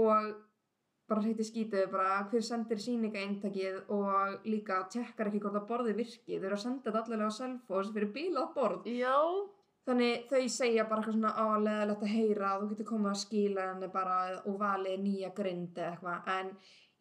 Og 0.00 0.30
bara 1.08 1.25
hreiti 1.25 1.44
skítuð 1.44 1.90
bara 1.92 2.20
hver 2.30 2.44
sendir 2.44 2.80
síningaeintakið 2.80 3.90
og 3.92 4.46
líka 4.49 4.80
tekkar 4.92 5.30
ekki 5.30 5.42
hvort 5.44 5.58
að 5.61 5.66
borðið 5.68 5.99
virki. 6.00 6.38
Þau 6.38 6.46
eru 6.46 6.56
að 6.56 6.62
senda 6.62 6.87
þetta 6.87 7.02
allavega 7.02 7.28
á 7.28 7.38
Selfoss 7.38 7.92
fyrir 7.96 8.14
bilað 8.14 8.54
borð. 8.54 8.87
Já, 8.88 9.18
þannig 9.88 10.25
þau 10.30 10.46
segja 10.54 10.87
bara 10.88 11.02
eitthvað 11.02 11.18
svona 11.18 11.34
áleðilegt 11.34 12.06
að 12.06 12.14
heyra 12.14 12.54
þú 12.61 12.70
getur 12.70 12.88
komið 12.92 13.11
að 13.12 13.20
skila 13.25 13.66
henni 13.73 13.90
bara 13.99 14.23
og 14.44 14.56
valið 14.62 15.04
nýja 15.04 15.34
grind 15.37 15.76
eða 15.76 15.90
eitthvað. 15.90 16.32
En 16.38 16.54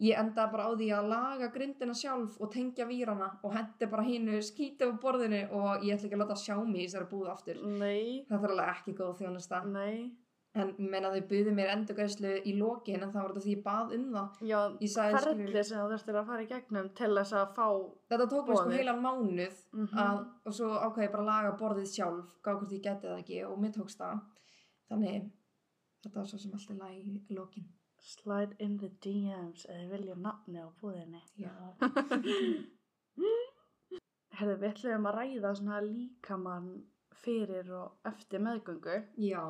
ég 0.04 0.20
endaði 0.20 0.56
bara 0.58 0.66
á 0.68 0.72
því 0.76 0.90
að 0.98 1.10
laga 1.14 1.50
grindina 1.54 1.96
sjálf 1.96 2.36
og 2.42 2.52
tengja 2.52 2.90
vírana 2.90 3.30
og 3.40 3.56
hendi 3.56 3.88
bara 3.94 4.04
hínu 4.10 4.42
skítið 4.44 4.92
á 4.92 5.02
borðinu 5.06 5.46
og 5.56 5.88
ég 5.88 5.96
ætla 5.96 6.10
ekki 6.10 6.20
að 6.20 6.26
láta 6.26 6.40
sjá 6.44 6.58
mig 6.60 6.82
í 6.82 6.90
þessari 6.90 7.10
búð 7.14 7.32
aftur. 7.32 7.64
Nei, 7.64 8.26
þetta 8.28 8.44
er 8.50 8.56
alveg 8.58 8.74
ekki 8.76 8.98
góð 9.00 9.16
þjónusta. 9.22 9.64
Nei. 9.72 10.23
En 10.56 10.70
menna 10.78 11.10
þau 11.14 11.22
buðu 11.30 11.52
mér 11.58 11.70
endurgæslu 11.74 12.32
í 12.46 12.52
lokin 12.60 13.02
en 13.02 13.12
það 13.12 13.22
var 13.24 13.32
þetta 13.34 13.44
því 13.46 13.54
ég 13.56 13.64
bað 13.66 13.94
um 13.96 14.04
það 14.14 14.42
Já, 14.50 14.60
skilur- 14.94 15.64
sem 15.66 15.80
þú 15.80 15.88
þurftir 15.94 16.16
að 16.20 16.28
fara 16.28 16.44
í 16.44 16.50
gegnum 16.52 16.90
til 17.00 17.10
þess 17.18 17.34
að 17.40 17.54
fá 17.56 17.68
þetta 18.14 18.28
tók 18.34 18.48
mér 18.52 18.60
sko 18.62 18.70
heilan 18.78 19.02
mánuð 19.06 19.56
Mhm. 19.74 19.98
að, 20.04 20.20
og 20.46 20.54
svo 20.54 20.68
ákvæði 20.86 21.08
ég 21.08 21.12
bara 21.16 21.24
að 21.24 21.32
laga 21.32 21.58
borðið 21.62 21.90
sjálf 21.96 22.36
gá 22.44 22.52
hvort 22.54 22.72
ég 22.78 22.84
geti 22.84 23.08
það 23.08 23.20
ekki 23.24 23.40
og 23.50 23.58
mér 23.64 23.74
tókst 23.80 23.98
það 24.04 24.22
þannig 24.92 25.32
þetta 26.04 26.16
var 26.20 26.26
svo 26.28 26.38
sem 26.40 26.54
allt 26.54 26.70
er 26.70 26.76
læg 26.84 26.96
í 27.32 27.36
lokin 27.36 27.66
slide 28.04 28.56
in 28.60 28.78
the 28.78 28.90
DMs 29.02 29.66
eða 29.66 29.90
vilja 29.90 30.16
nafni 30.16 30.60
á 30.60 30.68
búðinni. 30.82 31.22
já, 31.40 31.50
Herðu, 34.34 34.56
við 34.60 34.70
ætlum 34.72 35.06
að 35.10 35.16
ræða 35.20 35.52
svona 35.58 35.78
líkamann 35.86 36.70
fyrir 37.24 37.70
og 37.78 37.92
eftir 38.10 38.40
meðgöngu. 38.42 38.96
já. 39.18 39.44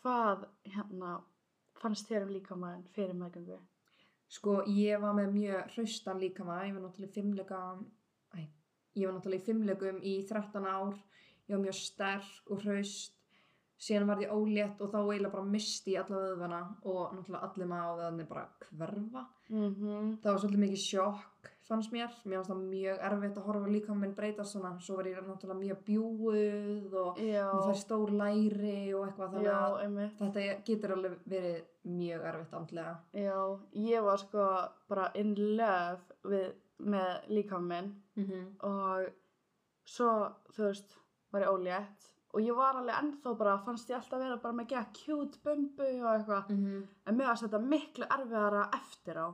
Hvað 0.00 0.48
hérna 0.64 1.14
fannst 1.80 2.08
þér 2.10 2.26
um 2.26 2.34
líkamann 2.34 2.84
fyrir 2.94 3.16
meðgöngu? 3.18 3.60
sko 4.34 4.60
ég 4.70 5.00
var 5.02 5.14
með 5.16 5.34
mjög 5.34 5.74
hraustan 5.74 6.20
líkama. 6.22 6.60
Ég 6.66 6.76
var 6.76 6.84
náttúrulega 6.84 7.14
fimmleika 7.14 7.60
æ, 8.34 8.46
ég 8.98 9.06
var 9.06 9.16
náttúrulega 9.16 9.42
í 9.42 9.48
fimmleikum 9.48 10.00
í 10.02 10.14
13 10.28 10.66
ár. 10.70 10.96
Ég 11.46 11.56
var 11.56 11.62
mjög 11.66 11.78
sterk 11.78 12.50
og 12.50 12.64
hraust. 12.64 13.20
Síðan 13.84 14.08
var 14.08 14.22
ég 14.22 14.32
ólétt 14.32 14.80
og 14.80 14.92
þá 14.92 15.00
eiginlega 15.02 15.34
bara 15.34 15.50
misti 15.50 15.96
ég 15.96 16.04
alla 16.04 16.22
vöðvana 16.22 16.60
og 16.88 17.16
náttúrulega 17.16 17.48
allir 17.48 17.70
maður 17.70 17.90
á 17.90 17.98
vöðvanir 18.00 18.28
bara 18.30 18.44
hverfa. 18.70 19.24
Mhm. 19.50 20.14
það 20.22 20.30
var 20.30 20.40
svolítið 20.40 20.64
mikið 20.64 20.84
sjokk 20.88 21.50
fannst 21.68 21.92
mér, 21.94 22.12
mér 22.28 22.40
fannst 22.40 22.50
það 22.52 22.64
mjög 22.68 23.04
erfitt 23.08 23.38
að 23.40 23.46
horfa 23.48 23.70
líka 23.72 23.94
minn 23.96 24.14
breytast 24.16 24.54
svona, 24.54 24.72
svo 24.84 24.98
var 24.98 25.08
ég 25.08 25.20
náttúrulega 25.24 25.60
mjög 25.60 25.78
bjúuð 25.86 26.96
og 27.00 27.20
Já, 27.24 27.44
maður 27.48 27.70
fær 27.70 27.80
stór 27.80 28.12
læri 28.20 28.78
og 28.94 29.06
eitthvað 29.06 29.36
þannig 29.36 29.48
já, 29.48 29.58
að 29.58 29.76
einmitt. 29.84 30.18
þetta 30.18 30.44
getur 30.68 30.94
alveg 30.96 31.14
verið 31.34 31.56
mjög 31.94 32.26
erfitt 32.30 32.56
andlega. 32.58 32.94
Já, 33.16 33.38
ég 33.84 34.08
var 34.08 34.24
sko 34.24 34.48
bara 34.92 35.10
in 35.20 35.34
love 35.56 36.18
við, 36.32 36.50
með 36.84 37.30
líkamann 37.32 37.70
minn. 37.70 37.94
Mm 38.16 38.26
-hmm. 38.28 38.44
og 38.68 39.08
svo, 39.84 40.10
þú 40.56 40.68
veist, 40.68 40.98
var 41.32 41.46
ég 41.46 41.54
ólétt. 41.54 42.10
Og 42.34 42.42
ég 42.42 42.56
var 42.56 42.76
alveg 42.76 42.96
ennþá 42.98 43.36
bara, 43.38 43.58
fannst 43.64 43.90
ég 43.90 43.96
alltaf 43.96 44.20
vera 44.20 44.36
bara 44.42 44.54
með 44.54 44.64
að 44.64 44.70
geða 44.70 44.86
cute 44.92 45.38
bumbu 45.44 45.90
og 46.04 46.12
eitthvað. 46.12 46.48
Mm 46.50 46.64
-hmm. 46.64 46.86
en 47.06 47.16
mér 47.16 47.26
varst 47.26 47.42
þetta 47.42 47.58
miklu 47.58 48.04
erfiðara 48.10 48.70
eftir 48.74 49.16
á. 49.16 49.28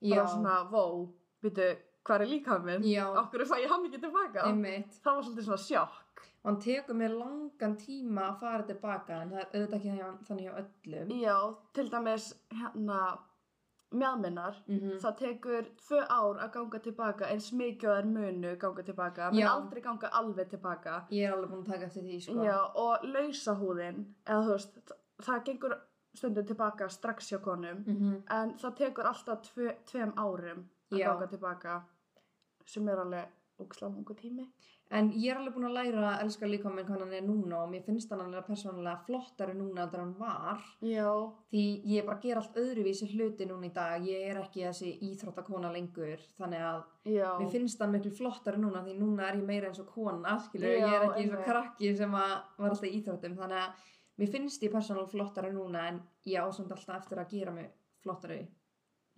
Já, 0.00 0.16
bara 0.16 0.28
svona, 0.28 0.70
vó, 0.70 1.08
býtu, 1.44 1.68
hvað 2.06 2.24
er 2.24 2.32
líkamann 2.32 2.66
minn? 2.66 2.88
Já. 2.88 3.06
Okkur 3.22 3.46
fæ 3.48 3.56
ég 3.62 3.72
hann 3.72 3.86
ekki 3.88 4.02
tilbaka? 4.04 4.44
einmitt 4.50 5.00
Það 5.04 5.14
var 5.14 5.26
svolítið 5.28 5.48
svona 5.48 5.64
sjokk. 5.68 6.26
og 6.42 6.50
hann 6.50 6.60
tekur 6.64 6.98
mér 6.98 7.16
langan 7.18 7.76
tíma 7.76 8.28
að 8.28 8.38
fara 8.42 8.68
tilbaka 8.68 9.22
en 9.22 9.32
það 9.32 9.40
er 9.40 9.48
auðvitað 9.54 9.78
ekki 9.78 10.28
þannig 10.28 10.44
hjá 10.44 10.54
öllum 10.62 11.16
Já, 11.20 11.38
til 11.74 11.90
dæmis 11.90 12.28
hérna 12.60 13.00
mjadminnar, 13.90 14.54
mm 14.66 14.78
-hmm. 14.78 14.98
það 15.00 15.16
tekur 15.18 15.64
tvö 15.76 16.00
ár 16.08 16.36
að 16.44 16.50
ganga 16.52 16.78
tilbaka 16.78 17.26
eins 17.26 17.52
mikið 17.52 17.88
það 17.88 17.98
er 17.98 18.04
munu 18.04 18.56
ganga 18.56 18.82
tilbaka, 18.82 19.30
menn 19.30 19.48
aldrei 19.48 19.82
ganga 19.82 20.08
alveg 20.08 20.48
tilbaka. 20.48 21.06
ég 21.10 21.26
er 21.26 21.32
alveg 21.32 21.50
búin 21.50 21.62
að 21.62 21.72
taka 21.72 21.84
eftir 21.84 22.02
því 22.02 22.20
sko. 22.20 22.44
Já, 22.44 22.58
og 22.74 22.98
lausa 23.02 23.54
húðin, 23.54 24.04
eða 24.26 24.42
þú 24.44 24.50
veist, 24.52 24.74
það, 24.88 24.96
það 25.22 25.44
gengur 25.44 25.78
stundum 26.14 26.46
tilbaka 26.46 26.88
strax 26.88 27.32
hjá 27.32 27.38
konum, 27.38 27.84
mm 27.86 28.22
en 28.30 28.54
það 28.58 28.74
tekur 28.76 29.06
alltaf 29.06 29.40
tvö, 29.42 29.72
tveim 29.84 30.12
árum 30.16 30.68
að 30.92 30.98
Já. 31.02 31.10
ganga 31.12 31.26
tilbaka, 31.32 31.82
sem 32.66 32.88
er 32.88 33.04
alveg 33.04 33.34
ógislega 33.58 33.94
mungu 33.94 34.14
tími. 34.14 34.46
en 34.90 35.10
ég 35.12 35.28
er 35.30 35.36
alveg 35.36 35.52
búin 35.52 35.66
að 35.68 35.74
læra 35.76 36.02
að 36.14 36.22
elska 36.24 36.48
líka 36.48 36.70
minn 36.72 36.86
hvað 36.86 37.02
hann 37.02 37.10
er 37.12 37.24
núna 37.26 37.56
og 37.60 37.68
mér 37.68 37.82
finnst 37.84 38.08
hann 38.08 38.22
alveg 38.24 38.46
persónulega 38.46 39.02
flottari 39.04 39.52
núna 39.52 39.82
en 39.82 39.98
hann 40.00 40.14
var. 40.16 40.62
Já, 40.80 41.10
því 41.52 41.64
ég 41.84 42.06
bara 42.06 42.20
ger 42.22 42.38
allt 42.40 42.56
öðruvísi 42.56 43.08
hluti 43.12 43.44
núna 43.44 43.66
í 43.68 43.72
dag. 43.74 44.00
Ég 44.08 44.30
er 44.30 44.40
ekki 44.40 44.64
þessi 44.64 44.94
íþróttakona 45.10 45.72
lengur 45.74 46.22
þannig 46.38 46.64
að 46.70 46.80
já, 47.04 47.28
mér 47.38 47.52
finnst 47.52 47.80
hann 47.84 47.92
miklu 47.92 48.14
flottari 48.16 48.62
núna 48.62 48.80
því 48.86 48.96
núna 48.96 49.28
er 49.28 49.36
ég 49.36 49.44
meira 49.44 49.68
eins 49.68 49.82
og 49.82 49.92
kona 49.92 50.38
skilur, 50.46 50.70
Já, 50.72 50.86
ég 50.86 50.94
er 50.94 51.04
ekki 51.10 51.20
eins 51.20 51.32
og 51.32 51.36
einmitt. 51.36 51.44
krakki 51.50 51.96
sem 51.96 52.14
að 52.14 52.34
var 52.56 52.70
alltaf 52.70 52.88
í 52.88 52.94
íþróttum. 53.02 53.36
Þannig 53.42 53.58
að 53.66 53.86
mér 54.18 54.32
finnst 54.32 54.62
ég 54.62 54.72
persónulega 54.72 55.12
flottari 55.12 55.52
núna 55.52 55.88
en 55.88 56.00
ég 56.24 56.40
ásand 56.40 56.72
alltaf 56.72 56.96
eftir 57.02 57.18
að 57.20 57.28
gera 57.36 57.52
mig 57.52 57.68
flottari 58.00 58.40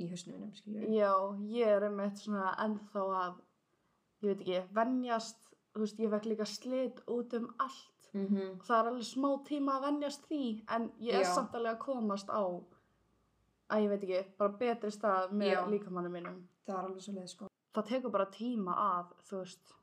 í 0.01 0.09
hausnum 0.11 0.49
já, 0.95 1.13
ég 1.51 1.77
er 1.77 1.87
einmitt 1.89 2.21
svona 2.23 2.55
ennþá 2.65 3.05
að, 3.23 3.39
ég 4.25 4.29
veit 4.31 4.43
ekki, 4.45 4.61
venjast, 4.77 5.41
þú 5.75 5.85
veist, 5.85 6.03
ég 6.03 6.13
fekk 6.15 6.29
líka 6.31 6.49
slit 6.49 7.03
út 7.11 7.35
um 7.39 7.49
allt. 7.59 8.11
mm 8.13 8.27
-hmm. 8.27 8.61
Það 8.67 8.79
er 8.79 8.91
alveg 8.91 9.05
smá 9.05 9.31
tíma 9.49 9.79
að 9.79 9.85
venjast 9.87 10.27
því, 10.29 10.65
en 10.69 10.91
ég 11.01 11.15
er 11.15 11.25
Já. 11.25 11.35
samt 11.35 11.55
alveg 11.55 11.73
að 11.75 11.85
komast 11.85 12.29
á, 12.29 12.45
að 13.71 13.83
ég 13.83 13.89
veit 13.89 14.03
ekki, 14.03 14.37
bara 14.39 14.59
betri 14.59 14.91
stað 14.91 15.31
með 15.33 15.53
Já. 15.53 15.67
líkamannu 15.71 16.11
mínum. 16.11 16.49
það 16.67 16.79
er 16.79 16.85
alveg 16.85 17.03
svo 17.03 17.13
leið 17.13 17.29
sko 17.29 17.47
Það 17.75 17.87
tekur 17.87 18.11
bara 18.11 18.27
tíma 18.27 18.73
að, 18.75 19.07
þú 19.29 19.37
veist, 19.37 19.75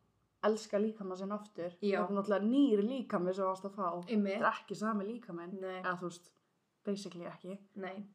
elska 0.43 0.77
líkamann 0.77 1.17
sinn 1.17 1.31
aftur. 1.31 1.71
Já. 1.81 1.99
Það 1.99 2.09
er 2.09 2.15
náttúrulega 2.15 2.45
nýr 2.45 2.79
líkamann 2.83 3.33
sem 3.33 3.43
þú 3.43 3.47
varst 3.47 3.65
að 3.65 3.75
fá. 3.75 4.09
Einmitt. 4.09 4.33
Það 4.33 4.47
er 4.47 4.53
ekki 4.53 4.75
sami 4.75 5.05
líkamann, 5.05 5.63
eða 5.63 5.97
þú 5.99 6.03
veist, 6.09 6.31
basically 6.83 7.25
ekki. 7.25 7.59
nei 7.75 8.07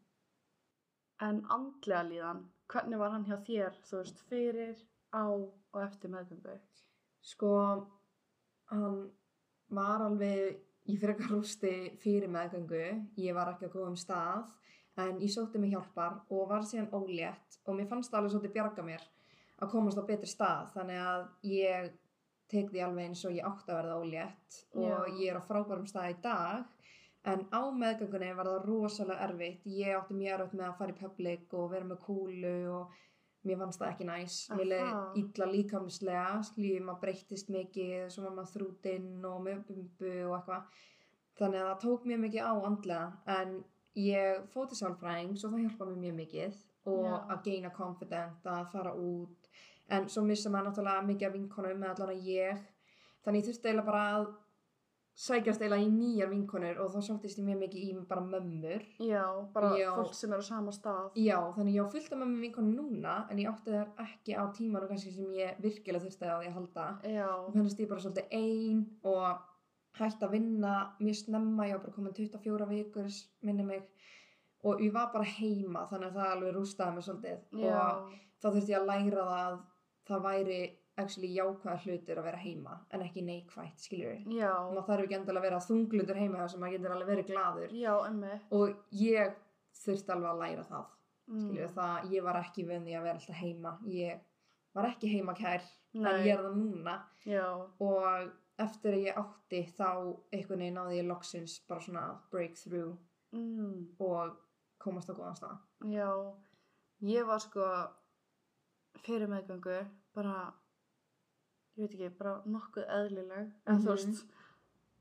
En 1.22 1.42
andlega 1.54 2.02
líðan, 2.08 2.42
hvernig 2.72 2.98
var 2.98 3.14
hann 3.14 3.26
hjá 3.28 3.36
þér, 3.46 3.76
þú 3.86 4.00
veist, 4.00 4.22
fyrir, 4.30 4.78
á 5.14 5.24
og 5.28 5.78
eftir 5.84 6.10
meðgöngu? 6.12 6.56
Sko, 7.22 7.52
hann 8.72 8.98
var 9.70 10.02
alveg 10.08 10.90
í 10.90 10.96
frekar 10.98 11.30
rústi 11.30 11.72
fyrir 12.02 12.30
meðgöngu. 12.32 12.84
Ég 13.22 13.36
var 13.36 13.52
ekki 13.52 13.70
á 13.70 13.74
góðum 13.74 13.98
stað, 14.00 14.50
en 15.00 15.20
ég 15.22 15.32
sótti 15.32 15.60
mig 15.60 15.72
hjálpar 15.72 16.20
og 16.28 16.48
var 16.50 16.66
síðan 16.68 16.90
ólétt 16.92 17.60
og 17.64 17.76
mér 17.78 17.88
fannst 17.88 18.12
alveg 18.14 18.34
svolítið 18.34 18.56
bjarga 18.56 18.84
mér 18.84 19.04
að 19.62 19.70
komast 19.72 20.00
á 20.00 20.04
betri 20.04 20.28
stað. 20.28 20.72
Þannig 20.74 21.00
að 21.00 21.22
ég 21.48 21.92
tek 22.52 22.68
því 22.72 22.82
alveg 22.84 23.08
eins 23.08 23.24
og 23.24 23.36
ég 23.36 23.48
átti 23.48 23.72
að 23.72 23.78
verða 23.78 23.98
ólétt 24.02 24.58
og 24.74 24.90
Já. 24.90 24.98
ég 25.22 25.30
er 25.30 25.38
á 25.40 25.42
frábærum 25.46 25.88
stað 25.88 26.12
í 26.12 26.18
dag. 26.24 26.66
En 27.30 27.44
á 27.54 27.62
meðgöngunni 27.70 28.32
var 28.34 28.48
það 28.50 28.64
rosalega 28.66 29.28
erfitt. 29.28 29.66
Ég 29.70 29.94
átti 29.94 30.14
mjög 30.18 30.32
erfitt 30.40 30.58
með 30.58 30.68
að 30.68 30.78
fara 30.80 30.94
í 30.94 30.98
public 30.98 31.52
og 31.54 31.68
vera 31.70 31.86
með 31.86 32.00
kúlu 32.02 32.54
og 32.74 32.96
mér 33.46 33.60
fannst 33.60 33.82
það 33.82 33.92
ekki 33.92 34.06
næs. 34.08 34.38
Mér 34.58 34.72
Aha. 34.80 35.02
illa 35.20 35.48
líkamslega, 35.52 36.24
skiljið 36.48 36.82
maður 36.86 37.04
breyttist 37.04 37.52
mikið, 37.54 38.08
svo 38.10 38.26
var 38.26 38.34
maður 38.38 38.52
þrútinn 38.56 39.28
og 39.28 39.38
með 39.46 39.62
bumbu 39.68 40.12
og 40.26 40.34
eitthvað. 40.40 40.82
Þannig 41.38 41.62
að 41.62 41.70
það 41.70 41.80
tók 41.86 42.10
mjög 42.10 42.20
mikið 42.26 42.50
á 42.50 42.52
andlega 42.68 43.38
en 43.38 43.56
ég 44.02 44.44
fóti 44.52 44.78
sálfræðings 44.78 45.44
og 45.46 45.54
það 45.54 45.64
hjálpaði 45.64 45.94
mér 45.94 46.04
mjög 46.04 46.18
mikið 46.20 46.60
og 46.92 47.06
Já. 47.06 47.16
að 47.30 47.42
geina 47.46 47.70
confident, 47.70 48.46
að 48.50 48.70
fara 48.74 48.92
út. 48.98 49.50
En 49.92 50.08
svo 50.10 50.26
missa 50.26 50.50
maður 50.50 50.72
náttúrulega 50.72 51.06
mikið 51.06 51.28
af 51.28 51.34
vinkonum 51.38 51.82
með 51.82 51.94
allan 51.94 52.14
að 52.16 52.30
ég. 52.34 52.62
Þannig 53.22 53.42
ég 53.42 53.48
þurfti 53.48 53.68
eiginlega 53.68 53.90
bara 53.90 54.06
að 54.16 54.30
sækjast 55.12 55.60
eiginlega 55.60 55.84
í 55.84 55.90
nýjar 55.92 56.30
vinkonur 56.30 56.78
og 56.80 56.90
þá 56.94 57.04
sóttist 57.04 57.38
ég 57.38 57.46
mjög 57.46 57.58
mikið 57.66 57.84
í 57.84 58.04
bara 58.08 58.24
mömmur. 58.24 58.84
Já, 59.04 59.24
bara 59.52 59.72
Já. 59.76 59.90
fólk 59.98 60.14
sem 60.16 60.32
er 60.32 60.40
á 60.40 60.44
sama 60.46 60.72
stað. 60.72 61.12
Já, 61.20 61.38
þannig 61.56 61.76
ég 61.76 61.84
á 61.84 61.92
fullt 61.92 62.12
af 62.12 62.20
mömmu 62.22 62.40
vinkonum 62.46 62.74
núna 62.78 63.16
en 63.30 63.42
ég 63.42 63.50
átti 63.50 63.74
þær 63.74 63.90
ekki 64.06 64.36
á 64.40 64.44
tímanu 64.56 64.88
kannski 64.88 65.12
sem 65.12 65.32
ég 65.36 65.60
virkilega 65.62 66.06
þurfti 66.06 66.30
að 66.32 66.52
halda. 66.56 66.86
Já, 67.04 67.28
og 67.28 67.52
fannst 67.52 67.82
ég 67.82 67.90
bara 67.92 68.00
svolítið 68.00 68.36
ein 68.40 68.86
og 69.02 69.48
hægt 69.98 70.24
að 70.24 70.32
vinna 70.38 70.74
mjög 71.00 71.18
snemma, 71.20 71.68
ég 71.68 71.76
var 71.76 71.84
bara 71.84 71.96
komin 71.96 72.16
24 72.16 72.68
vikur 72.70 73.10
minni 73.44 73.66
mig 73.68 73.82
og 74.64 74.80
ég 74.80 74.92
var 74.94 75.10
bara 75.12 75.26
heima 75.26 75.84
þannig 75.90 76.08
að 76.08 76.18
það 76.18 76.34
alveg 76.36 76.54
rústaði 76.56 76.96
mig 76.96 77.06
svolítið 77.06 77.64
já, 77.66 77.80
og 77.82 78.14
þá 78.40 78.46
þurfti 78.48 78.72
ég 78.72 78.78
að 78.80 78.90
læra 78.90 79.26
það 79.26 79.42
að 79.42 79.58
það 80.08 80.24
væri 80.26 80.60
actually 81.00 81.30
jákvæða 81.34 81.78
hlutir 81.84 82.18
að 82.18 82.26
vera 82.28 82.40
heima 82.42 82.78
en 82.90 83.04
ekki 83.06 83.22
neikvætt, 83.24 83.78
skiljur 83.80 84.16
við 84.16 84.40
já, 84.40 84.50
maður 84.70 84.88
þarf 84.90 85.04
ekki 85.06 85.18
endilega 85.18 85.40
að 85.40 85.46
vera 85.48 85.60
þunglutur 85.66 86.18
heima 86.20 86.48
sem 86.48 86.60
maður 86.60 86.76
getur 86.76 86.96
alveg 86.96 87.12
verið 87.12 87.30
gladur 87.30 87.76
já, 87.76 87.94
og 88.50 88.98
ég 89.02 89.38
þurfti 89.82 90.12
alveg 90.12 90.30
að 90.34 90.42
læra 90.44 90.66
það 90.68 90.90
Mm. 91.32 91.46
skilju 91.46 91.68
það, 91.72 92.10
ég 92.12 92.24
var 92.26 92.38
ekki 92.40 92.64
vunni 92.68 92.94
að 92.96 93.06
vera 93.06 93.18
alltaf 93.20 93.38
heima. 93.38 93.72
Ég 93.88 94.20
var 94.74 94.88
ekki 94.90 95.10
heima 95.12 95.34
kær 95.38 95.62
en 95.94 96.04
Nei. 96.04 96.26
ég 96.26 96.32
er 96.34 96.44
það 96.44 96.56
núna. 96.58 96.96
Já, 97.28 97.46
og 97.86 98.32
eftir 98.62 98.96
að 98.96 99.04
ég 99.06 99.20
átti 99.22 99.62
þá 99.76 99.88
einhvern 100.32 100.64
veginn 100.64 100.78
náði 100.78 100.98
ég 100.98 101.08
loksins 101.08 101.58
bara 101.68 101.84
svona 101.84 102.04
breakthrough 102.32 102.96
mm. 103.32 103.94
og 104.02 104.36
komast 104.82 105.12
á 105.12 105.14
góðan 105.14 105.38
stað. 105.38 105.58
Já, 105.92 106.10
ég 107.06 107.26
var 107.28 107.42
sko 107.42 107.68
fyrir 109.06 109.30
meðgöngu 109.30 109.78
bara, 110.14 110.52
ég 111.82 111.90
veit 111.90 112.00
ekki, 112.00 112.18
bara 112.18 112.34
nokkuð 112.46 112.86
eðlileg, 112.98 113.52
en 113.66 113.76
Mhm. 113.76 113.82
þú 113.86 113.94
veist, 113.96 114.24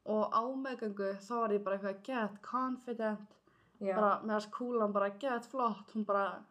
og 0.05 0.31
á 0.33 0.41
meðgöngu 0.65 1.09
þá 1.21 1.35
var 1.39 1.49
ég 1.49 1.63
bara 1.63 1.77
eitthvað 1.77 2.03
get 2.03 2.41
confident, 2.41 3.35
Já. 3.81 3.95
bara 3.95 4.21
með 4.23 4.35
þess 4.39 4.51
kúlan 4.51 4.93
bara 4.93 5.09
get 5.19 5.45
flott, 5.45 5.91
hún 5.93 6.05
bara, 6.05 6.43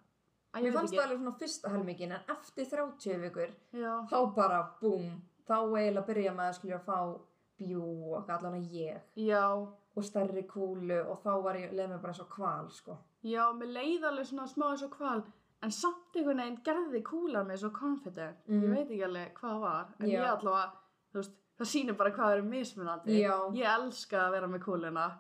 mér 0.55 0.73
fannst 0.73 0.95
það 0.95 1.05
alveg 1.05 1.19
svona 1.19 1.39
fyrsta 1.39 1.69
helmingin 1.71 2.13
en 2.13 2.21
eftir 2.29 2.67
30 2.67 3.19
vikur 3.21 3.51
já, 3.73 4.07
þá 4.09 4.35
bara 4.35 4.71
búm 4.81 5.21
þá 5.49 5.55
eiginlega 5.77 6.07
byrja 6.07 6.33
að 6.37 6.55
skilja 6.55 6.79
að 6.79 6.85
fá 6.85 7.21
bjú 7.61 8.15
og 8.17 8.29
allan 8.31 8.55
að 8.55 8.71
ég. 8.73 9.01
Já, 9.17 9.51
og 9.97 10.03
stærri 10.05 10.47
kúlu 10.47 11.01
og 11.11 11.19
þá 11.23 11.43
var 11.43 11.55
ég 11.57 11.73
leið 11.73 11.89
mér 11.91 12.01
bara 12.01 12.13
eins 12.13 12.21
og 12.21 12.29
kval 12.31 12.71
sko. 12.71 12.97
Já, 13.25 13.53
mér 13.53 13.73
leið 13.75 14.05
alveg 14.05 14.27
svona 14.27 14.47
smá 14.49 14.71
eins 14.71 14.83
og 14.83 14.91
kval, 14.91 15.23
en 15.63 15.71
samt 15.71 16.17
einhvern 16.17 16.39
veginn 16.41 16.63
gerði 16.65 17.03
kúlan 17.05 17.47
mig 17.47 17.59
svo 17.59 17.71
confident, 17.71 18.37
Mhm. 18.49 18.63
ég 18.63 18.71
veit 18.77 18.91
ekki 18.91 19.05
alveg 19.05 19.35
hvað 19.35 19.61
var, 19.61 19.87
en 20.01 20.07
Já. 20.09 20.21
ég 20.23 20.29
allavega, 20.39 20.73
veist, 21.15 21.33
það 21.59 21.67
sýnir 21.73 21.97
bara 21.97 22.11
hvað 22.11 22.37
er 22.39 22.43
mismunandi, 22.43 23.21
Já. 23.21 23.37
ég 23.53 23.67
elska 23.79 24.17
að 24.27 24.31
vera 24.33 24.47
með 24.49 24.61
kúluna, 24.65 25.19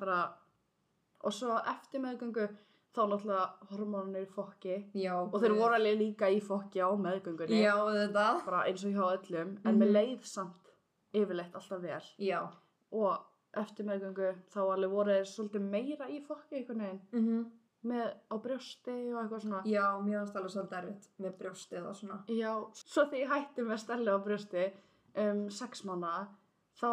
bara, 0.00 0.34
og 1.24 1.32
svo 1.32 1.58
eftir 1.66 2.00
meðgöngu, 2.00 2.48
þá 2.96 3.00
náttúrulega 3.08 3.68
hormónir 3.70 4.26
í 4.26 4.30
fokki, 4.32 4.90
já 4.94 5.12
og 5.14 5.32
þeir 5.40 5.54
voru 5.54 5.74
alveg 5.74 5.98
líka 5.98 6.26
í 6.32 6.40
fokki 6.40 6.80
á 6.80 6.90
meðgöngunni, 6.96 7.62
já 7.62 7.74
bara 8.44 8.64
eins 8.66 8.84
og 8.84 8.92
hjá 8.92 9.18
öllum, 9.18 9.58
en 9.64 9.74
Mhm. 9.74 9.78
mér 9.82 9.92
leið 9.92 10.24
samt 10.24 10.72
yfirleitt 11.14 11.52
alltaf 11.54 11.80
vel, 11.80 12.02
já. 12.18 12.48
Og 12.92 13.18
eftir 13.54 13.84
meðgöngu, 13.84 14.34
þá 14.50 14.58
alveg 14.74 14.90
voru 14.90 15.10
þeir 15.10 15.26
svolítið 15.26 15.70
meira 15.70 16.06
í 16.08 16.20
fokki 16.26 16.56
einhvern 16.56 16.78
veginn, 16.80 17.00
mm 17.12 17.50
með 17.86 18.06
á 18.32 18.34
brjósti 18.46 18.96
og 19.12 19.20
eitthvað 19.22 19.42
svona, 19.44 19.60
já, 19.70 19.84
mér 20.02 20.18
fannst 20.20 20.36
alveg 20.40 20.52
svolítið 20.54 20.78
erfitt 20.80 21.08
með 21.24 21.36
brjóstið 21.40 21.86
og 21.90 21.96
svona 22.00 22.18
Já, 22.28 22.52
svo 22.82 23.04
þegar 23.06 23.22
ég 23.22 23.32
hætti 23.34 23.66
með 23.68 23.80
Stelli 23.84 24.10
á 24.12 24.18
brjósti 24.26 24.64
um 25.24 25.42
sex 25.50 25.84
mánuða, 25.88 26.26
þá 26.80 26.90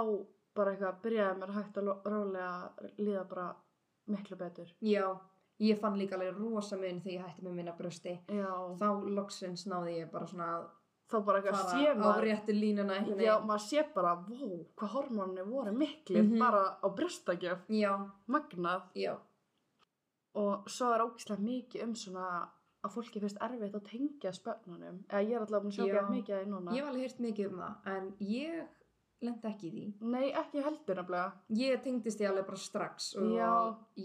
bara 0.56 0.72
eitthvað 0.76 1.02
byrjaði 1.04 1.40
mér 1.42 1.54
hægt 1.58 1.78
að 1.82 1.90
rólega 2.06 2.54
líða 3.02 3.24
bara 3.30 3.48
miklu 4.08 4.38
betur. 4.38 4.70
Já, 4.84 5.08
ég 5.64 5.80
fann 5.82 5.98
líka 5.98 6.16
alveg 6.16 6.38
rosa 6.38 6.78
mun 6.78 7.02
þegar 7.02 7.14
ég 7.18 7.26
hætti 7.28 7.44
með 7.48 7.54
minna 7.58 7.74
brösti. 7.78 8.14
Já, 8.30 8.52
Þá 8.80 8.88
loksins 9.18 9.66
náði 9.68 9.98
ég 10.04 10.12
bara 10.12 10.28
svona 10.30 10.48
að 10.60 10.64
þá 11.14 11.18
bara 11.26 11.40
eitthvað 11.42 11.58
fara 11.60 11.74
sé 11.74 11.90
á 11.90 11.96
maður, 12.00 12.24
réttu 12.28 12.54
línuna 12.56 12.96
já, 13.22 13.34
maður 13.46 13.64
sé 13.68 13.84
bara, 13.96 14.14
vó, 14.16 14.48
hvað 14.80 14.94
hormóninu 14.96 15.44
voru 15.50 15.74
miklir 15.78 16.24
Mhm. 16.24 16.40
bara 16.40 16.64
á 16.82 16.88
brjóstakjöf, 16.96 17.60
Já, 17.70 17.92
magnað. 18.28 18.82
já, 18.96 19.18
Og 20.40 20.70
svo 20.72 20.92
er 20.94 21.04
ógislega 21.06 21.46
mikið 21.46 21.84
um 21.88 21.96
svona 21.96 22.28
að 22.84 22.96
fólki 22.98 23.22
finnst 23.24 23.42
erfitt 23.44 23.76
að 23.78 23.84
tengja 23.88 24.32
spönnunum. 24.36 25.04
Eða 25.08 25.24
ég 25.24 25.36
er 25.38 25.44
alltaf 25.46 25.64
búin 25.64 25.76
að 25.76 25.92
ekki 25.94 26.16
mikið 26.18 26.38
að 26.38 26.48
núna. 26.52 26.74
ég 26.74 26.82
hef 26.82 26.90
alveg 26.92 27.06
heyrt 27.06 27.22
mikið 27.26 27.52
um 27.52 27.62
það, 27.62 27.76
en 27.94 28.10
ég 28.20 28.64
lendi 29.24 29.48
ekki 29.48 29.70
í 29.70 29.72
því. 29.74 29.86
Nei, 30.14 30.26
ekki 30.42 30.64
heldur 30.66 31.00
nefnilega. 31.00 31.28
Ég 31.60 31.84
tengdist 31.86 32.20
því 32.20 32.30
alveg 32.30 32.48
bara 32.50 32.60
strax 32.60 33.10
og 33.20 33.30
Já. 33.32 33.52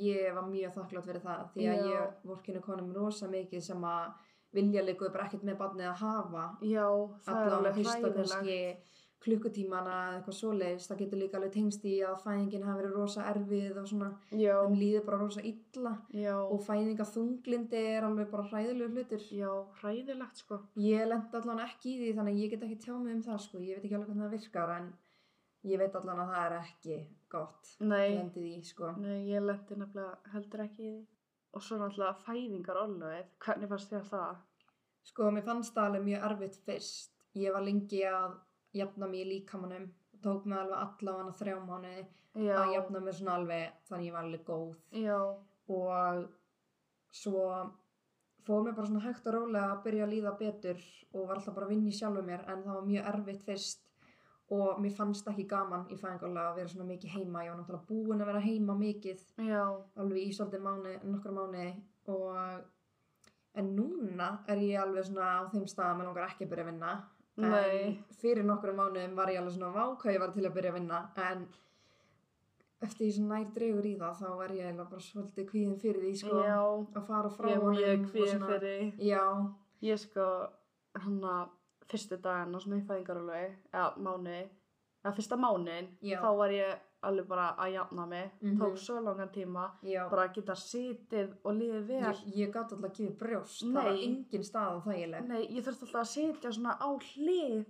ég 0.05 0.35
var 0.37 0.47
mjög 0.47 0.75
þakklátt 0.77 1.09
fyrir 1.09 1.25
það 1.25 1.45
því 1.55 1.69
að 1.73 1.81
Já. 1.81 1.88
ég 1.91 2.29
vorkinu 2.31 2.62
konum 2.62 2.93
rosa 2.95 3.31
mikið 3.33 3.64
sem 3.71 3.88
að 3.91 4.12
vilja 4.55 4.85
líka 4.85 5.11
bara 5.12 5.27
ekkert 5.27 5.45
með 5.45 5.59
barnið 5.61 5.91
að 5.91 5.99
hafa 6.05 6.45
Já, 6.64 6.87
það 7.27 7.43
er 7.43 7.57
allavega 7.59 7.91
alveg 7.91 8.14
hræðilegt. 8.14 8.95
Kannski 9.18 9.31
klukkutímana 9.31 9.90
eða 10.09 10.18
eitthvað 10.18 10.37
svoleiðis 10.38 10.87
það 10.88 10.98
getur 11.02 11.18
líka 11.18 11.37
alveg 11.38 11.52
tengst 11.52 11.85
í 11.85 12.02
að 12.02 12.22
fæðingin 12.22 12.64
hafi 12.64 12.83
verið 12.83 12.94
rosa 12.96 13.24
erfið 13.31 13.78
og 13.81 13.88
svona 13.88 14.11
þeim 14.31 14.74
líður 14.78 15.04
bara 15.07 15.18
rosa 15.18 15.40
illa 15.42 15.92
já, 16.12 16.37
og 16.38 16.62
fæðinga 16.62 17.04
þunglindi 17.04 17.83
er 17.96 18.04
alveg 18.07 18.31
bara 18.31 18.46
hræðilegu 18.48 18.94
hlutur 18.94 19.26
já, 19.31 19.50
hræðilegt 19.81 20.37
sko. 20.38 20.61
ég 20.76 21.07
lendi 21.09 21.37
allan 21.37 21.61
ekki 21.66 21.92
í 21.92 21.98
því 21.98 22.14
þannig 22.16 22.35
að 22.35 22.42
ég 22.42 22.50
get 22.50 22.64
ekki 22.64 22.81
tjá 22.85 22.94
mig 22.96 23.14
um 23.14 23.22
það 23.22 23.44
sko 23.44 23.59
ég 23.61 23.76
veit 23.76 23.85
ekki 23.85 23.98
alveg 23.98 24.09
hvernig 24.09 24.24
það 24.24 24.35
virkar 24.38 24.74
en 24.78 24.90
ég 25.68 25.78
veit 25.83 25.94
allan 26.00 26.24
að 26.24 26.33
það 26.33 26.46
er 26.46 26.59
ekki 26.62 26.98
gott 27.28 27.76
Nei, 27.81 28.09
lendi 28.16 28.44
því 28.44 28.64
sko 28.64 28.94
nei, 28.98 29.16
ég 29.33 29.44
lendi 29.44 29.78
nefnilega 29.78 30.35
heldur 30.35 30.66
ekki 30.66 30.83
í 30.83 30.92
því. 30.96 31.07
Og 31.57 31.62
svo 31.64 31.78
náttúrulega 31.81 32.20
fæðingar 32.26 32.76
orloið. 32.76 33.31
Hvernig 33.40 33.70
fannst 33.70 33.88
þér 33.88 34.02
það? 34.04 34.42
Sko, 35.09 35.31
mér 35.33 35.46
fannst 35.46 35.72
það 35.72 35.87
alveg 35.88 36.02
mjög 36.04 36.26
erfitt 36.28 36.59
fyrst. 36.66 37.14
Ég 37.40 37.54
var 37.54 37.64
lengi 37.64 38.02
að 38.04 38.35
jafna 38.79 39.09
mig 39.11 39.25
í 39.25 39.29
líkamanum. 39.33 39.88
Tók 40.23 40.47
mig 40.51 40.59
alveg 40.59 40.79
allavega 40.83 41.35
þrjá 41.38 41.59
mánuði 41.67 42.07
Já, 42.38 42.55
að 42.62 42.73
jafna 42.75 43.01
mig 43.01 43.14
svona 43.14 43.35
alveg 43.38 43.77
þannig 43.88 44.07
ég 44.09 44.17
var 44.17 44.25
alveg 44.25 44.45
góð. 44.47 44.77
já, 44.91 45.19
Og 45.69 46.29
svo 47.12 47.43
fór 48.47 48.62
mér 48.64 48.75
bara 48.77 48.87
svona 48.88 49.03
hægt 49.05 49.27
og 49.29 49.35
rólega 49.35 49.73
að 49.75 49.83
byrja 49.85 50.05
að 50.07 50.12
líða 50.14 50.33
betur 50.38 50.79
og 51.12 51.27
var 51.29 51.37
alltaf 51.37 51.55
bara 51.55 51.67
að 51.67 51.73
vinna 51.75 51.91
í 51.93 51.99
sjálfu 51.99 52.23
mér 52.25 52.47
en 52.49 52.62
það 52.64 52.75
var 52.79 52.87
mjög 52.88 53.09
erfitt 53.12 53.43
fyrst 53.45 53.85
og 54.57 54.79
mér 54.81 54.95
fannst 54.97 55.29
ekki 55.29 55.45
gaman 55.51 55.85
í 55.93 55.97
fæðingarlega 56.01 56.51
að 56.51 56.57
vera 56.57 56.73
svona 56.73 56.87
mikið 56.88 57.11
heima. 57.19 57.43
Ég 57.45 57.53
var 57.53 57.59
náttúrulega 57.61 57.88
búin 57.91 58.23
að 58.25 58.31
vera 58.31 58.41
heima 58.47 58.75
mikið 58.81 59.25
já, 59.45 59.62
alveg 60.01 60.23
í 60.23 60.33
svolítið 60.33 60.64
mánu, 60.64 60.95
nokkra 61.12 61.35
mánu 61.37 61.67
og 62.09 62.64
en 63.61 63.71
núna 63.77 64.31
er 64.49 64.62
ég 64.64 64.81
alveg 64.81 65.05
svona 65.05 65.29
á 65.37 65.51
þeim 65.53 65.67
stað 65.69 65.91
að 65.93 65.99
mér 66.01 66.09
langar 66.09 66.29
ekki 66.31 66.47
að 66.47 66.51
byrja 66.55 66.64
að 66.64 66.71
vinna. 66.73 66.93
En 67.38 67.96
fyrir 68.20 68.44
nokkra 68.44 68.72
mánuðum 68.74 69.14
var 69.16 69.29
ég 69.31 69.38
alveg 69.38 69.55
svona 69.55 69.72
váka 69.74 70.12
ég 70.12 70.20
var 70.20 70.33
til 70.35 70.44
að 70.46 70.55
byrja 70.57 70.70
að 70.72 70.79
vinna 70.81 71.01
en 71.31 71.46
eftir 72.83 73.07
því 73.07 73.12
sem 73.14 73.29
nær 73.29 73.44
dregur 73.55 73.87
í 73.87 73.94
það 73.98 74.18
þá 74.22 74.29
er 74.44 74.53
ég 74.57 74.66
eiginlega 74.66 74.90
bara 74.90 75.05
svolítið 75.07 75.46
kvíðin 75.51 75.79
fyrir 75.83 76.03
því 76.05 76.12
sko 76.20 76.42
já. 76.42 76.59
að 76.98 77.07
fara 77.07 77.31
frá 77.31 77.48
Ég 77.51 77.62
honum 77.62 78.05
og 78.05 78.11
kvíðin 78.12 78.38
svona- 78.38 78.51
fyrir. 78.53 78.92
já, 78.98 79.24
Ég 79.83 79.98
sko, 79.98 80.24
hann 80.98 81.20
að 81.22 81.48
fyrstu 81.87 82.16
daginn 82.22 82.55
á 82.55 82.59
svona 82.59 82.79
í 82.81 82.87
fæðingarorlofi, 82.87 83.51
eða 83.72 83.96
mánuði, 84.03 84.48
eða 85.05 85.14
fyrsta 85.14 85.37
mánuðin, 85.38 85.87
þá 86.03 86.31
var 86.37 86.51
ég 86.51 86.79
alveg 87.03 87.27
bara 87.29 87.55
að 87.59 87.73
jafna 87.75 88.07
mig. 88.09 88.31
Mhm. 88.43 88.59
Tók 88.59 88.77
svo 88.79 89.01
langan 89.01 89.29
tíma, 89.31 89.71
já 89.83 90.09
bara 90.11 90.29
að 90.29 90.35
geta 90.35 90.53
sitið 90.55 91.35
og 91.45 91.53
liðið 91.55 91.87
vel. 91.87 92.03
ég, 92.03 92.35
ég 92.37 92.53
gátt 92.53 92.73
alltaf 92.73 92.91
að 92.91 92.97
gefa 92.99 93.19
brjóst 93.25 93.63
það 93.63 93.75
var 93.75 93.93
Nei. 93.93 94.05
engin 94.09 94.43
stað 94.45 94.69
á 94.69 94.77
þægileg 94.87 95.27
Nei, 95.29 95.47
ég 95.47 95.65
þurfti 95.65 95.83
alltaf 95.87 96.01
að 96.03 96.13
sitja 96.15 96.51
svona 96.53 96.77
á 96.79 96.89
hlið. 96.99 97.67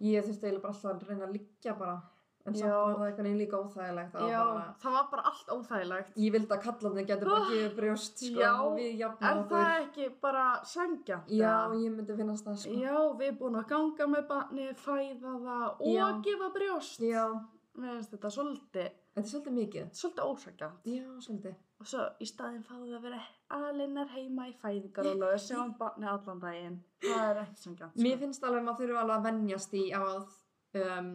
Ég 0.00 0.24
þurfti 0.24 0.46
eiginlega 0.48 0.62
bara 0.62 0.72
alltaf 0.74 0.90
að 0.94 1.08
reyna 1.08 1.26
að 1.26 1.32
liggja 1.36 1.74
bara 1.78 2.00
en 2.46 2.54
samt 2.56 2.70
var 2.72 2.94
það 2.96 3.02
einhvern 3.04 3.26
veginn 3.26 3.38
líka 3.38 3.58
óþægilegt 3.60 4.12
það 4.14 4.20
var 4.22 4.30
Já, 4.30 4.44
bara 4.48 4.74
það 4.80 4.92
var 4.96 5.08
bara 5.10 5.22
allt 5.30 5.50
óþægilegt. 5.54 6.14
Ég 6.16 6.32
vildi 6.32 6.54
að 6.56 6.62
kallarnir 6.64 7.06
getur 7.10 7.28
bara 7.28 7.42
Ah, 7.44 7.50
gefið 7.50 7.74
brjóst 7.76 8.22
sko, 8.24 8.40
já, 8.40 9.10
Er 9.20 9.42
það 9.50 9.74
ekki 9.82 10.06
bara 10.22 10.46
sangjant? 10.64 11.28
Já, 11.28 11.68
ég 11.76 11.92
myndi 11.96 12.16
finnast 12.16 12.44
það 12.48 12.56
sko. 12.62 12.72
Já, 12.80 12.96
við 13.18 13.26
erum 13.28 13.38
búin 13.42 13.60
að 13.60 13.68
ganga 13.68 14.06
með 14.14 14.28
barni, 14.28 14.68
fæða 14.72 15.34
það 15.44 15.68
og 15.80 15.92
Já. 15.92 16.22
gefa 16.22 16.48
brjóst. 16.56 17.00
Já, 17.00 17.26
Mér 17.78 17.94
finnst 17.96 18.10
þetta 18.16 18.30
svolítið, 18.34 18.88
þetta 19.14 19.22
er 19.22 19.28
svolítið 19.30 19.54
mikið. 19.60 19.90
svolítið 20.00 20.24
ósangjant. 20.32 20.88
Já, 20.90 21.04
svolítið. 21.26 21.54
Og 21.80 21.86
svo 21.88 22.02
í 22.20 22.26
staðinn 22.28 22.64
fáðu 22.66 22.90
það 22.90 22.96
að 22.98 23.04
vera 23.06 23.20
alinnar 23.56 24.10
heima 24.16 24.48
í 24.50 24.54
fæðingarólu 24.60 25.30
og 25.30 25.40
sjá 25.46 25.56
um 25.62 25.72
barni 25.78 26.06
allan 26.10 26.42
daginn. 26.42 26.78
Það 27.06 27.24
er 27.30 27.42
ekki 27.46 27.62
sangjant. 27.64 27.96
Mér 28.04 28.18
finnst 28.20 28.44
alveg 28.44 28.60
að 28.60 28.68
maður 28.68 28.82
þurfa 28.84 29.02
alveg 29.06 29.16
að 29.16 29.26
venjast 29.30 29.74
í 29.78 29.84
að 29.96 30.18
um, 30.82 31.10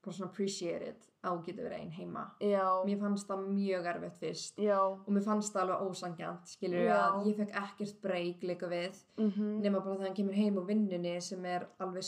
bara 0.00 0.16
svona 0.16 0.30
appreciate 0.32 0.88
it 0.94 1.06
að 1.20 1.36
þú 1.36 1.44
getur 1.50 1.66
verið 1.68 1.80
einn 1.84 1.90
heima. 1.92 2.20
Já, 2.40 2.64
Mér 2.88 3.00
fannst 3.04 3.28
það 3.28 3.40
mjög 3.52 3.88
erfitt 3.92 4.18
fyrst 4.22 4.60
já. 4.64 4.78
og 4.80 5.08
mér 5.12 5.24
fannst 5.28 5.52
það 5.52 5.62
alveg 5.66 5.82
ósangjant, 5.90 6.46
skilur 6.56 6.86
Já. 6.86 6.94
að 7.04 7.26
ég 7.28 7.36
fekk 7.42 7.58
ekkert 7.60 7.98
breyk 8.06 8.46
líka 8.48 8.70
við 8.72 9.02
Mm 9.20 9.58
nema 9.60 9.82
bara 9.84 9.98
þegar 9.98 10.06
hann 10.08 10.16
kemur 10.16 10.38
heim 10.40 10.56
úr 10.56 10.64
vinnunni 10.72 11.12
sem 11.20 11.44
er 11.44 11.68
alveg 11.84 12.06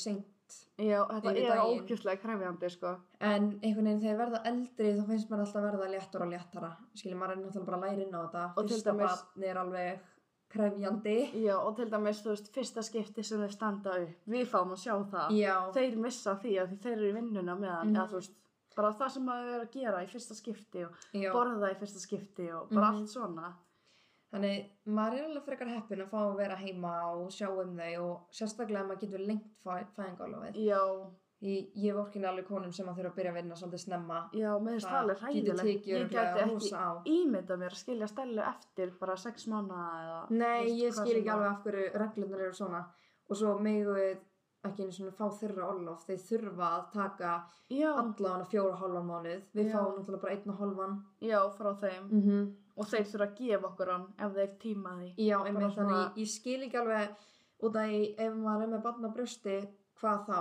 seint 0.52 0.88
Já, 0.90 1.00
þetta 1.08 1.30
er 1.32 1.48
daginn. 1.48 1.82
ókjöfslega 1.82 2.20
krefjandi, 2.22 2.70
sko. 2.70 2.92
En 3.20 3.48
einhvern 3.62 3.84
veginn 3.90 4.00
þegar 4.04 4.18
verða 4.22 4.40
eldri 4.50 4.92
þá 4.98 5.06
finnst 5.10 5.30
mér 5.30 5.40
alltaf 5.44 5.62
verða 5.66 5.90
léttara 5.94 6.26
og 6.26 6.32
léttara. 6.32 6.70
Skiljum, 6.94 7.18
maður 7.22 7.32
er 7.32 7.42
náttúrulega 7.42 7.66
bara 7.66 7.76
að 7.76 7.84
læra 7.86 8.02
inn 8.06 8.14
á 8.14 8.20
þetta. 8.26 8.44
Og 8.56 8.68
Fyrsta 8.68 8.94
barn 8.98 9.44
er 9.50 9.56
alveg 9.62 10.00
krefjandi. 10.52 11.16
Já, 11.42 11.56
og 11.56 11.76
til 11.76 11.88
dæmis, 11.90 12.20
þú 12.22 12.28
veist, 12.34 12.50
fyrsta 12.52 12.82
skipti 12.84 13.24
sem 13.24 13.40
þeir 13.40 13.54
standa 13.54 13.94
upp, 14.02 14.14
við 14.28 14.46
fáum 14.50 14.74
að 14.74 14.82
sjá 14.84 14.94
það. 15.12 15.30
Já, 15.38 15.56
Þeir 15.72 15.96
missa 16.04 16.34
því 16.42 16.52
að 16.60 16.68
því 16.72 16.78
þeir 16.84 16.92
eru 16.98 17.08
í 17.10 17.14
vinnuna 17.16 17.54
meðan, 17.58 17.86
Mhm. 17.88 17.96
eða 17.96 18.08
þú 18.10 18.18
veist, 18.20 18.34
bara 18.76 18.92
það 18.92 19.10
sem 19.10 19.22
maður 19.26 19.54
er 19.54 19.60
að 19.66 19.70
gera 19.72 20.02
í 20.04 20.08
fyrsta 20.08 20.34
skipti 20.34 20.84
og 20.84 20.92
já. 21.14 21.32
borða 21.32 21.70
í 21.72 21.76
fyrsta 21.80 22.00
skipti 22.00 22.50
og 22.52 22.68
bara 22.70 22.90
Mhm. 22.92 22.96
allt 23.00 23.08
svona. 23.08 23.52
Þannig 24.32 24.70
maður 24.86 25.18
er 25.18 25.24
alveg 25.28 25.44
frekar 25.44 25.68
heppin 25.68 26.00
að 26.06 26.12
fá 26.12 26.20
að 26.22 26.36
vera 26.38 26.56
heima 26.56 26.92
og 27.12 27.26
sjá 27.34 27.48
um 27.50 27.74
þau 27.76 28.04
og 28.06 28.30
sérstaklega 28.32 28.80
að 28.80 28.88
maður 28.88 29.02
getur 29.04 29.26
lengt 29.28 29.50
fæ, 29.60 29.74
fæðingalofið. 29.96 30.62
Já, 30.64 30.80
Ég, 31.42 31.72
ég 31.74 31.94
vorkin 31.96 32.22
alveg 32.24 32.46
konum 32.46 32.70
sem 32.70 32.86
að 32.86 33.00
þurfa 33.00 33.10
að 33.10 33.16
byrja 33.16 33.30
að 33.32 33.36
vinna 33.40 33.56
svolítið 33.58 33.80
snemma. 33.82 34.18
já, 34.38 34.50
með 34.62 34.76
þess 34.76 34.86
það 34.86 34.98
alveg 34.98 35.16
getur 35.16 35.32
hræðilegt. 35.32 35.62
tekið 35.66 35.96
Ég 35.96 36.12
gæti 36.12 36.42
ekki 36.44 37.14
ímynda 37.16 37.56
mér 37.58 37.74
að 37.74 37.80
skilja 37.80 38.08
stælu 38.12 38.44
eftir 38.46 38.92
bara 39.00 39.16
sex 39.18 39.46
mánuða 39.50 39.86
eða... 40.02 40.20
Nei, 40.30 40.70
ég 40.78 40.94
skil 40.94 41.16
ekki 41.16 41.24
það- 41.26 41.32
alveg 41.34 41.48
af 41.50 41.64
hverju 41.64 41.88
reglunar 42.04 42.44
eru 42.46 42.54
svona. 42.60 42.84
Og 43.28 43.40
svo 43.40 43.56
megu 43.58 43.96
við 43.98 44.22
ekki 44.68 44.84
einu 44.86 44.94
svona 44.94 45.16
fá 45.18 45.26
þeirra 45.40 45.66
orlof. 45.72 46.06
Þeir 46.06 46.22
þurfa 46.28 46.70
að 46.78 46.84
taka 46.94 47.32
Já, 47.74 47.90
allavega 47.90 48.46
fjóra 48.52 48.76
og 48.76 48.80
hálfan 48.84 49.10
mánuð. 49.10 49.42
Við 49.58 49.66
Já. 49.66 49.72
fáum 49.74 49.98
náttúrulega 49.98 50.22
bara 50.22 50.36
einn 50.36 50.54
og 50.54 50.60
hálfan. 50.62 50.94
já, 51.26 51.38
frá 51.58 51.70
þeim. 51.82 52.04
Mm 52.06 52.22
-hmm. 52.22 52.52
Og 52.76 52.86
þeir 52.88 53.04
þurfa 53.04 53.26
að 53.28 53.36
gefa 53.38 53.68
okkur 53.68 53.90
hann 53.92 54.06
ef 54.18 54.32
þeir 54.36 54.52
tíma 54.62 54.92
því. 54.98 55.08
Já, 55.18 55.38
einmitt, 55.44 55.62
þannig 55.62 55.74
svona- 55.74 55.96
ég, 56.02 56.16
ég 56.22 56.28
skil 56.28 56.60
ekki 56.66 56.78
alveg 56.80 57.16
út 57.62 57.76
af 57.76 57.82
því 57.88 58.14
ef 58.18 58.32
maður 58.34 58.62
er 58.62 58.68
með 58.72 58.82
barn 58.82 59.04
á 59.04 59.10
brjósti, 59.16 59.56
hvað 60.00 60.26
þá? 60.26 60.38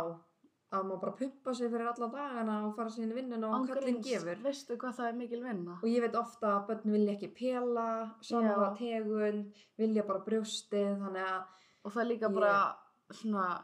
Að 0.72 0.86
maður 0.88 1.02
bara 1.02 1.12
pumpa 1.20 1.54
sig 1.54 1.70
fyrir 1.70 1.88
alla 1.92 2.08
dagana 2.08 2.54
og 2.68 2.76
fara 2.78 2.90
sér 2.90 3.04
inn 3.04 3.12
í 3.12 3.16
vinnuna 3.20 3.50
og 3.60 3.68
gríns, 3.68 4.06
gefur. 4.06 4.38
Veistu 4.42 4.78
hvað 4.78 4.96
það 4.96 5.08
er 5.10 5.18
mikil 5.20 5.42
vinna? 5.44 5.74
Og 5.84 5.90
ég 5.90 6.00
veit 6.02 6.16
ofta 6.16 6.48
að 6.56 6.68
börn 6.70 6.92
vilja 6.94 7.18
ekki 7.18 7.34
pela, 7.36 8.16
Já. 8.22 8.30
saman 8.30 8.78
tegund, 8.78 9.54
vilja 9.78 10.04
bara 10.08 10.20
brjóstið, 10.20 10.98
þannig 11.04 11.28
að, 11.28 11.44
Og 11.84 11.92
það 11.92 12.02
er 12.02 12.06
líka 12.16 12.30
Ég- 12.30 12.34
bara 12.36 12.76
svona 13.12 13.62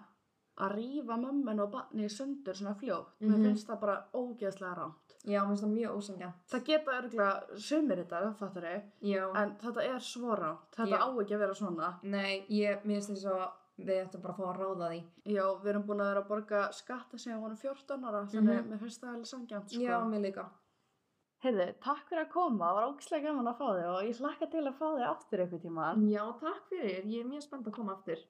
að 0.57 0.71
rífa 0.75 1.15
mömmun 1.21 1.59
og 1.61 1.71
barni 1.71 2.03
í 2.05 2.09
sundur 2.09 2.55
svona 2.57 2.75
fljótt. 2.75 3.13
Mér 3.21 3.37
finnst 3.45 3.67
það 3.67 3.79
bara 3.79 4.05
ógeðslega 4.13 4.75
rámt. 4.75 5.06
Já, 5.27 5.39
mér 5.43 5.51
finnst 5.51 5.63
það 5.65 5.73
mjög 5.75 5.95
ósangja. 5.99 6.29
Það 6.53 6.65
geta 6.71 6.97
örgulega 7.01 7.59
sumir 7.67 8.01
þetta, 8.03 8.33
fattar 8.39 8.67
þau, 8.67 8.81
Já, 9.11 9.23
en 9.43 9.55
þetta 9.63 9.85
er 9.93 9.99
svo 10.07 10.35
rámt. 10.39 10.67
Þetta 10.77 10.97
Já. 10.97 11.03
á 11.03 11.07
ekki 11.21 11.35
að 11.37 11.43
vera 11.45 11.53
svona. 11.61 11.93
nei, 12.03 12.45
ég, 12.49 12.83
mér 12.85 13.01
finnst 13.01 13.11
þess 13.13 13.25
að 13.33 13.47
við 13.77 13.99
ættum 14.07 14.21
bara 14.23 14.33
að 14.33 14.37
fá 14.39 14.45
að 14.49 14.61
ráða 14.63 14.87
því. 14.91 15.01
Já, 15.35 15.43
við 15.61 15.67
erum 15.73 15.83
búin 15.85 15.99
að 16.01 16.07
vera 16.13 16.21
að 16.23 16.29
borga 16.31 16.61
skatta 16.73 17.17
sem 17.19 17.33
við 17.35 17.41
vorum 17.43 17.57
14 17.57 18.05
ára, 18.07 18.23
þannig 18.31 18.61
Mhm. 18.63 18.69
mér 18.71 18.79
finnst 18.79 19.01
það 19.03 19.13
alveg 19.13 19.27
sangjant, 19.33 19.69
sko. 19.69 19.81
Já, 19.83 19.99
mér 20.07 20.21
líka. 20.25 20.45
Heyrðu, 21.43 21.67
takk 21.85 22.07
fyrir 22.09 22.23
að 22.25 22.31
koma, 22.33 22.65
það 22.65 22.75
var 22.77 22.87
ógeðslega 22.89 23.23
gaman 23.27 23.47
að 23.51 23.57
fá 23.59 23.67
þig 23.77 23.85
og 23.91 24.03
ég 24.07 24.17
hlakka 24.23 24.47
til 24.49 24.63
að 24.65 24.73
fá 24.79 24.87
þig 24.97 25.05
aftur 25.07 25.39
eitthvað 25.43 25.61
tíma. 25.67 25.85
Já, 26.09 26.23
takk 26.39 26.63
fyrir, 26.71 27.03
ég 27.05 27.19
er 27.21 27.29
mjög 27.29 27.43
spennt 27.45 27.67
að 27.67 27.73
koma 27.77 27.93
aftur. 27.93 28.23